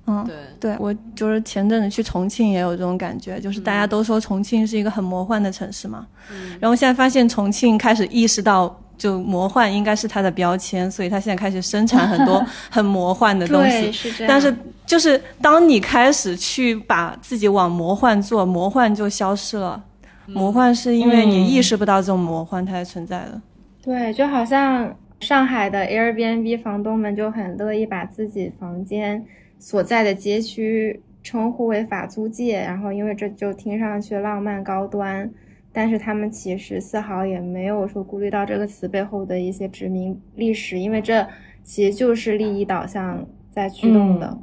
[0.07, 0.35] 嗯，对
[0.71, 12.41] 对，我就是前阵子去重庆也有这种感觉，就是大家都说重庆是一个很魔幻的城市嘛，嗯，然后现在发现重庆开始意识到，就魔幻应该是它的标签，所以它现在开始生产很多
[12.71, 13.91] 很魔幻的东西。
[13.91, 14.29] 是这样。
[14.29, 14.55] 但是
[14.85, 19.83] 就是当你开始去把自己往魔幻做，魔幻就消失了。
[20.25, 23.41] 魔幻是因为你意识不到这种魔幻它才存在的。
[23.83, 29.25] 对，就好像上海的 Airbnb 房东们就很乐意把自己房间。
[29.59, 35.29] 所在的街区称呼为法租界，然后因为这就听上去浪漫高端，
[35.73, 41.27] 但是他们其实丝毫也没有说顾虑到这个词背后的一些殖民历史，因为这
[41.63, 44.37] 其实就是利益导向在驱动的。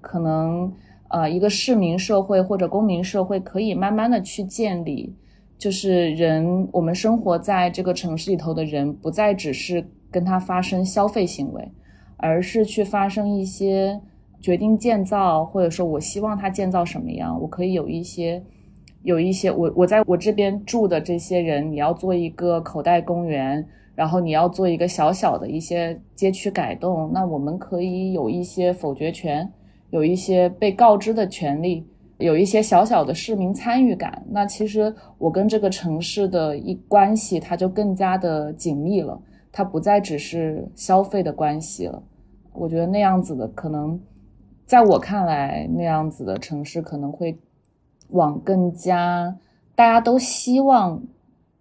[0.00, 0.72] 可能
[1.08, 5.12] 呃，一个市民社会或者公民社会可以慢慢的去建立，
[5.58, 11.68] 就是人我们生活在这个城市里头的人，不再只是跟他发生消费行为，
[12.18, 14.00] 而是去发生一些。
[14.40, 18.42] 决定建造，或者说我希望它建造什么样，我可以有一些，
[19.02, 29.46] 有一些我我在我这边住的这些人，你要做一个口袋公园，然后你要做一个小小的一些街区改动，那我们可以有一些否决权，
[29.90, 31.86] 有一些被告知的权利，
[32.16, 34.24] 有一些小小的市民参与感。
[34.30, 39.20] 那其实我跟这个城市的一关系，它就更加的紧密了，
[39.52, 42.02] 它不再只是消费的关系了。
[42.54, 44.00] 我觉得那样子的可能。
[44.70, 47.36] 在我看来，那样子的城市可能会
[48.10, 49.36] 往更加
[49.74, 51.02] 大家都希望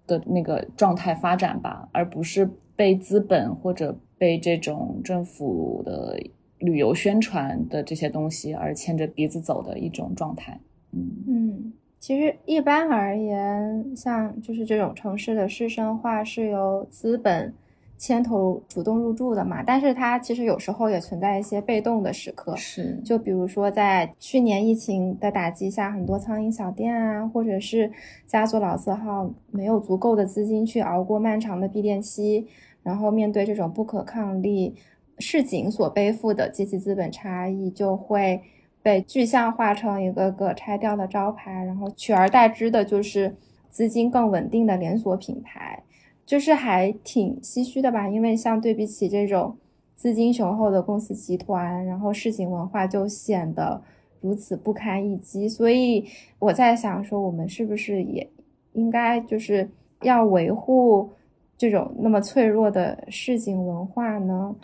[0.06, 6.20] 的那个状态发展吧，而不是被资本或者被这种政府的
[6.60, 10.60] 旅游宣传的这些东西而牵着鼻子走的一种状态。
[10.92, 17.52] 嗯嗯，其实一般而言，像就是这种城市的市生化是由资本。
[18.00, 27.92] 牵头主动入驻的嘛，但是它其实有时候也存在一些被动的时刻，是，就比如说在去年疫情的打击下，很多苍蝇小店啊，或者是
[28.26, 32.48] 家族老字号没有足够的资金去熬过漫长的闭店期，
[32.84, 34.74] 然后面对这种不可抗力，
[35.18, 38.42] 市井所背负的阶级资本差异，就会
[38.82, 43.36] 被具象化成一个个拆掉的招牌，然后取而代之的就是
[43.70, 45.84] 资金更稳定的连锁品牌。
[46.30, 49.58] 就是还挺唏嘘的吧，因为像对比起这种
[49.96, 53.82] 资金雄厚的公司集团，然后市井文化就显得
[54.22, 55.50] 如此不堪一击。
[55.50, 56.06] 所以
[56.38, 58.30] 我在想说，我们是不是也
[58.74, 59.68] 应该就是
[60.04, 61.10] 要维护
[61.58, 64.56] 这种那么脆弱的市井文化呢？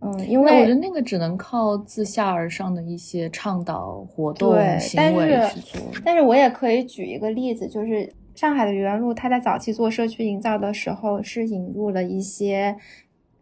[0.00, 5.80] 嗯，因为我觉得那个只能靠自下而上的一些倡导活动行为去做。
[6.04, 8.12] 但是我也可以举一个例子，就是。
[8.34, 12.76] 上海的愚园路，它在早期做社区营造的时候，是引入了一些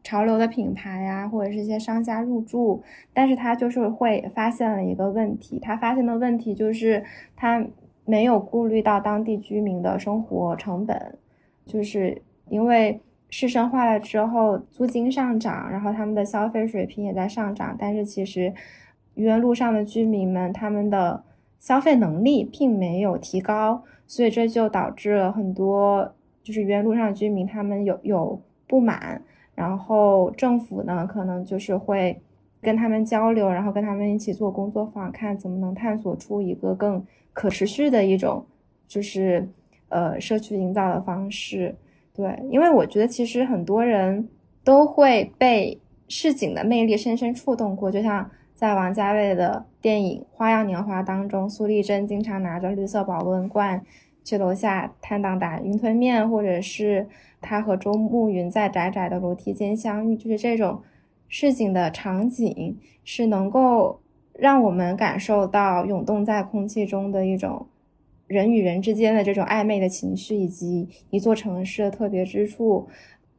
[0.02, 2.82] 潮流的品牌呀，或者是一些商家入驻。
[3.12, 7.04] 但是它就是会发现了一个问题，它发现的问题就是
[7.36, 7.64] 它
[8.04, 11.18] 没有顾虑到当地居民的生活成本，
[11.64, 18.52] 就是因为市生化了之后，租金上涨，然后他们的消费水平也在上涨，但是其实
[19.14, 21.22] 愚园路上的居民们他们的
[21.60, 23.84] 消费能力并没有提高。
[24.08, 26.12] 所以这就导致了很多
[26.42, 29.22] 就是原路上居民他们有有不满，
[29.54, 32.20] 然后政府呢可能就是会
[32.60, 37.00] 跟他们交流，然后跟他们一起做工作坊，看怎么能探索出一个更
[37.32, 38.44] 可持续的一种
[38.88, 39.48] 就是
[39.90, 41.72] 呃社区营造的方式。
[42.12, 44.28] 对，因为我觉得其实很多人
[44.64, 48.28] 都会被市井的魅力深深触动过，就像。
[48.60, 53.82] 在王家卫的电影《花样年华》当中，苏丽珍经常拿着绿色保温罐
[54.22, 57.08] 去楼下摊档打云吞面，或者是
[57.40, 60.82] 他和周慕云在窄窄的楼梯间相遇，就是这种
[61.26, 63.98] 市井的场景，是能够
[64.34, 67.66] 让我们感受到涌动在空气中的一种
[68.26, 72.86] 人与人之间的这种暧昧的情绪，以及一座城市的特别之处。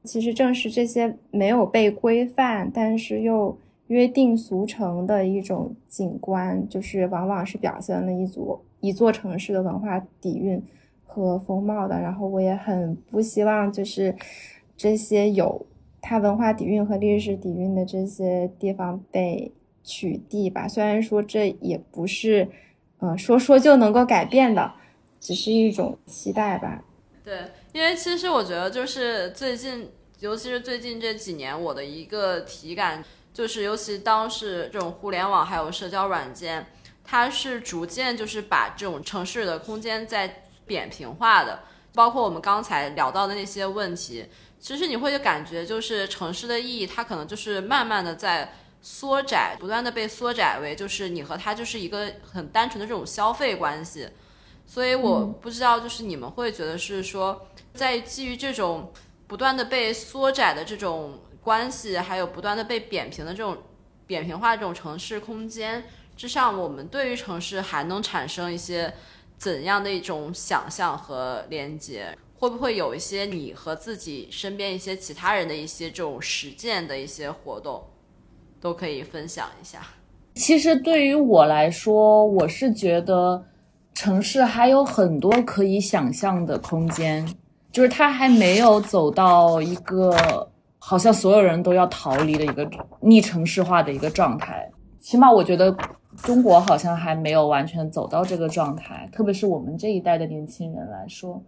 [0.04, 3.56] 其实正是这些没有被规范，但是又。
[3.92, 10.64] 约定俗成的一种景观，就是往往是表现了一组一座城市的文化底蕴
[11.06, 12.00] 和风貌的。
[12.00, 14.16] 然后我也很不希望，就是
[14.78, 15.66] 这些有
[16.02, 19.52] 它文化底蕴和历史底蕴的这些地方被
[19.84, 20.68] 取缔吧。
[20.68, 22.48] 虽然说这也不是，
[23.00, 24.74] 呃，说说就能够改变的。
[25.20, 26.84] 只是一种期待吧。
[27.24, 27.38] 对，
[27.74, 29.88] 因为其实我觉得就是最近，
[30.20, 33.04] 尤其是最近这几年，我的一个体感
[33.42, 36.68] 就是，尤其当时这种互联网还有社交软件，
[37.04, 41.64] 它是逐渐就是把这种城市的空间在扁平化的。
[41.96, 44.28] 包括我们刚才聊到的那些问题，
[44.60, 54.08] 其实你会感觉就是城市的意义，它可能就是慢慢的在缩窄，不断的被缩窄为就是你和他就是一个很单纯的这种消费关系。
[54.68, 58.94] 所以我不知道，就是你们会觉得是说，在基于这种
[59.26, 63.58] 不断的被缩窄的这种关系，还有不断的被扁平的这种
[64.08, 65.84] 扁平化这种城市空间
[66.16, 68.94] 之上，我们对于城市还能产生一些。
[69.38, 77.84] 怎样的一种想象和连接，会不会有一些你和自己身边一些其他人的一些这种实践的一些活动，
[78.60, 79.82] 都可以分享一下。
[80.36, 83.44] 其实对于我来说，我是觉得
[83.96, 87.28] 城市还有很多可以想象的空间，
[87.72, 90.51] 就是它还没有走到一个
[90.84, 94.70] 好像所有人都要逃离的一个逆城市化的一个状态。
[95.00, 95.74] 起码我觉得。
[96.24, 101.42] 中国好像还没有完全走到这个状态，特别是我们这一代的年轻人来说。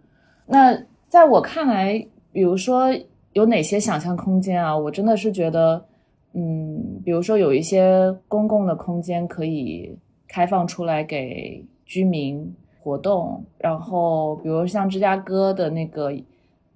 [0.46, 0.74] 那
[1.06, 2.02] 在我看来，
[2.32, 2.86] 比如说
[3.34, 4.74] 有哪些想象空间啊？
[4.74, 5.84] 我真的是觉得，
[6.32, 9.94] 嗯，比如说有一些公共的空间可以
[10.26, 12.50] 开放出来给居民
[12.80, 16.10] 活动，然后比如像芝加哥的那个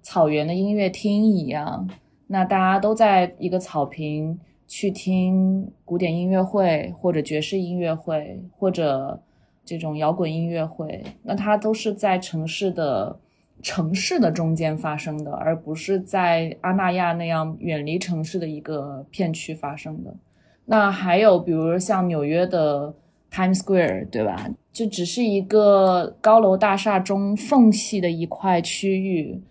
[0.03, 1.89] 草原的音乐厅一样，
[2.31, 4.39] 那大家都在一个草坪。
[4.71, 9.19] 去听古典音乐会，或者爵士音乐会，或者
[9.65, 13.17] 这种摇滚音乐会，那它都是在城市的
[13.63, 20.13] 城市的中间发生的，而不是在阿那亚那样远离城市的一个片区发生的。
[20.65, 22.93] 那还有，比如像纽约的
[23.31, 24.51] Times Square，对吧？
[24.71, 29.41] 就只是一个高楼大厦中缝隙的一块区域。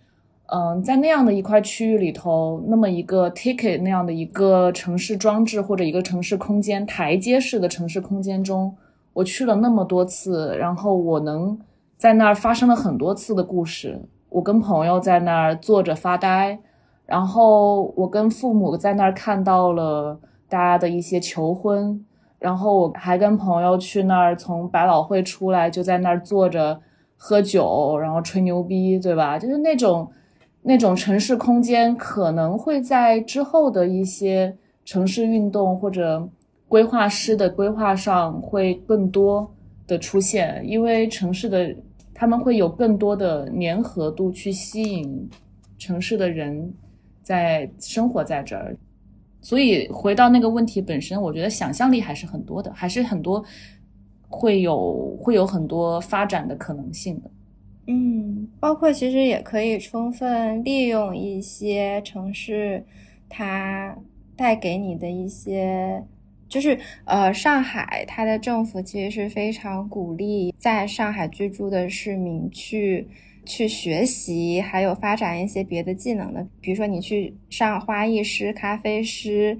[0.51, 8.75] 嗯，在那样的一块区域里头，那么一个 ticket 那样的一个城市装置或者一个城市空间台阶式的城市空间中，
[9.13, 11.55] 我去了那么多次，然后我能
[11.97, 14.01] 在那儿发生了很多次的故事。
[14.29, 16.57] 我跟朋友在那儿坐着发呆，
[17.05, 22.03] 然后我跟父母在那儿看到了大家的一些求婚，
[22.39, 26.79] 然后我还跟朋友去那儿从百老汇出来，就在那儿坐着
[27.17, 29.37] 喝酒，然后吹牛逼，对吧？
[29.37, 30.09] 就是那种。
[30.61, 34.55] 那种城市空间可能会在之后的一些
[34.85, 36.27] 城市运动或者
[36.67, 39.49] 规划师的规划上会更多
[39.87, 41.75] 的出现，因为城市的
[42.13, 45.29] 他们会有更多的粘合度去吸引
[45.77, 46.71] 城市的人
[47.23, 48.75] 在生活在这儿。
[49.41, 53.43] 所以回到那个问题本身，我觉得想象力还是很多的，还是很多
[54.27, 57.31] 会有会有很多发展的可能性的。
[57.91, 62.85] 嗯，包括其实也可以充分利用一些城市，
[63.27, 63.97] 它
[64.35, 66.03] 带给你的一些，
[66.47, 73.07] 就是呃，上海它的政府其实是非常鼓励在上海居住的市民去
[73.43, 79.57] 去学习，还有发展一些别的技能的，比如说你去上花艺师、咖啡师、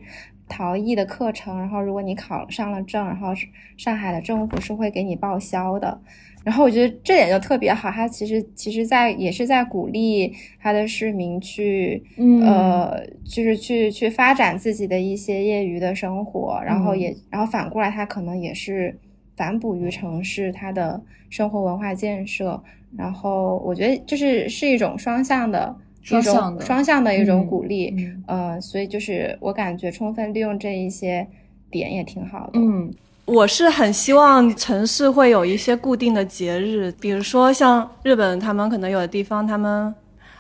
[0.48, 3.34] 陶艺的课程，然后如果你考上了证，然后
[3.76, 6.00] 上海的政府是会给你报销的。
[6.46, 12.02] 然后我觉得这点就特别好，他其实其实在也是在鼓励他的市民去，
[12.42, 18.98] 呃，就是去去发展自己的一些业余的生活，然后也然后反过来他可能也是
[19.36, 21.00] 反哺于城市他的
[21.30, 22.62] 生活文化建设，
[22.98, 27.94] 然后我觉得就是是一种双向的双向的双向的一种鼓励，
[28.28, 31.28] 呃，所以就是我感觉充分利用这一些
[31.70, 32.90] 点也挺好的，嗯。
[33.30, 39.94] 我是很希望城市会有一些固定的节日，比如说像日本，他们可能有的地方，他们，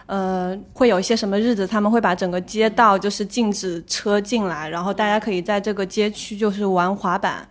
[0.07, 7.47] 呃，会有一些什么日子，他们会把整个街道就是禁止车进来，然后大家可以在这个街区就是玩滑板，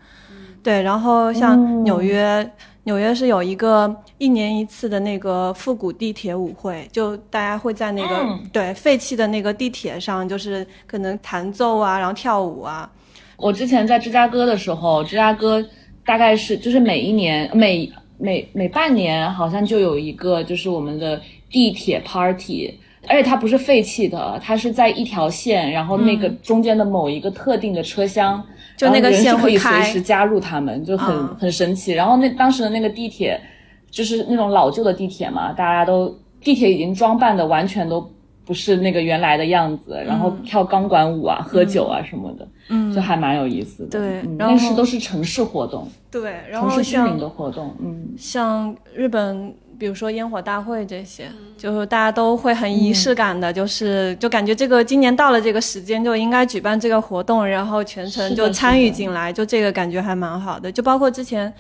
[0.61, 2.51] 对，然后像纽约，
[2.83, 12.91] 纽约是有一个一年一次的那个复古地铁舞会，就大家会在那个对废弃的那个地铁上，就是可能弹奏啊，然后跳舞啊。
[13.39, 15.65] 我之前在芝加哥的时候，芝加哥
[16.05, 17.89] 大概是就是每一年每
[18.19, 22.75] 每每半年好像就有一个就是我们的地铁 party，
[23.07, 28.45] 而且它不是废弃的，它是在一条线，然后那个中间的某一个特定的车厢，
[28.77, 31.93] 就那个线可以随时加入他们，就很很神奇。
[31.93, 33.41] 然后那当时的那个地铁
[33.89, 38.11] 就是那种老旧的地铁嘛，大家都地铁已经装扮的完全都。
[38.49, 44.01] 不是那个原来的样子，然后跳钢管舞啊、喝酒啊什么的，嗯，就还蛮有意思的。
[44.01, 47.77] 对，那是都是城市活动，对，城市居民的活动。
[47.79, 60.73] 嗯，像日本比如说烟火大会这些，就是大家都会很仪式感的，就是就感觉这个今年到了这个时间就应该举办这个活动，然后全程就参与进来，就这个感觉还蛮好的。
[60.73, 61.53] 就包括之前，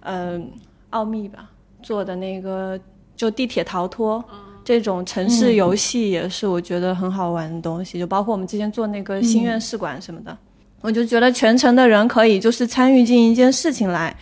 [0.00, 0.50] 嗯，
[0.90, 1.50] 奥秘吧
[1.84, 2.76] 做的那个
[3.14, 4.22] 就地铁逃脱
[4.66, 8.00] 这种城市游戏，也是我觉得很好玩的东西。
[8.00, 10.36] 就包括我们之前做那个心愿试管什么的，
[10.80, 14.12] 我就觉得全程的人可以就是参与进一件事情来，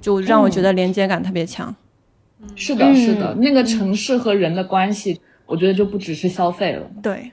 [0.00, 1.74] 就让我觉得连接感特别强。
[2.54, 6.88] 是的，是的，那个城市和人的关系，我觉得就不只是消费了。
[7.02, 7.32] 对，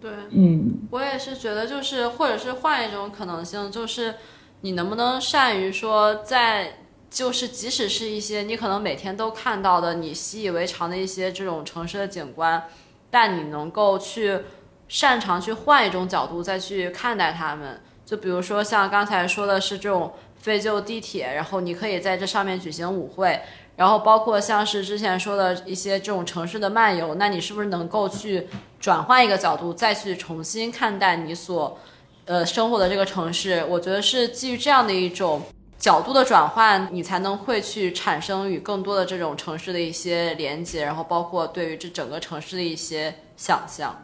[0.00, 4.14] 对，嗯，我也是觉得，就是或者是换一种可能性，就是
[4.60, 6.68] 你能不能善于说，在
[7.10, 12.64] 就是即使是一些你可能每天都看到的你习以为常的一些这种城市的景观，
[13.10, 14.40] 但你能够去
[14.88, 17.80] 擅长去换一种角度再去看待它们。
[18.04, 23.40] 就比如说像刚才说的是这种废旧地铁，然后你可以在这上面举行舞会。
[23.76, 28.48] 然后包括像是之前说的一些这种城市的漫游，那你是不是能够去
[28.80, 31.78] 转换一个角度，再去重新看待你所，
[32.24, 33.62] 呃生活的这个城市？
[33.68, 35.42] 我觉得是基于这样的一种
[35.78, 43.94] 角度的转换，你才能会去产生与更多的这种城市的一些连接，然后包括对于这整个城市的一些想象。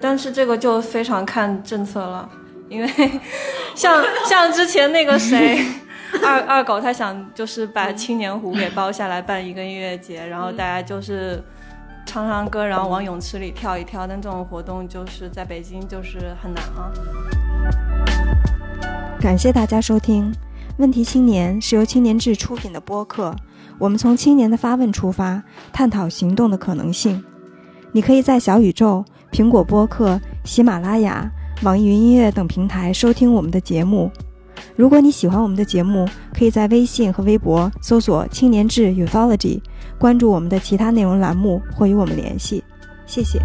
[0.00, 2.28] 但是这个就非常看政策了，
[2.68, 2.90] 因为
[3.76, 5.64] 像像之前那个谁。
[6.24, 11.40] 二二狗他想就是把青年湖给包下来办一个音乐节，然后大家就是
[12.04, 14.08] 唱唱歌，然后往泳池里跳一跳。
[14.08, 16.90] 但这种活动就是在北京就是很难啊。
[19.20, 20.32] 感谢大家收听
[20.80, 23.36] 《问题青年》，是由青年志出品的播客。
[23.78, 25.42] 我们从青年的发问出发，
[25.74, 27.22] 探讨行动的可能性。
[27.92, 31.30] 你可以在小宇宙、苹果播客、喜马拉雅、
[31.62, 34.10] 网易云音乐等平台收听我们的节目。
[34.74, 39.60] 如果你喜欢我们的节目，可以在微信和微博搜索“青年志 Ufology”，
[39.98, 42.64] 关注我们的其他内容栏目或与我们联系。
[43.06, 43.38] 谢谢。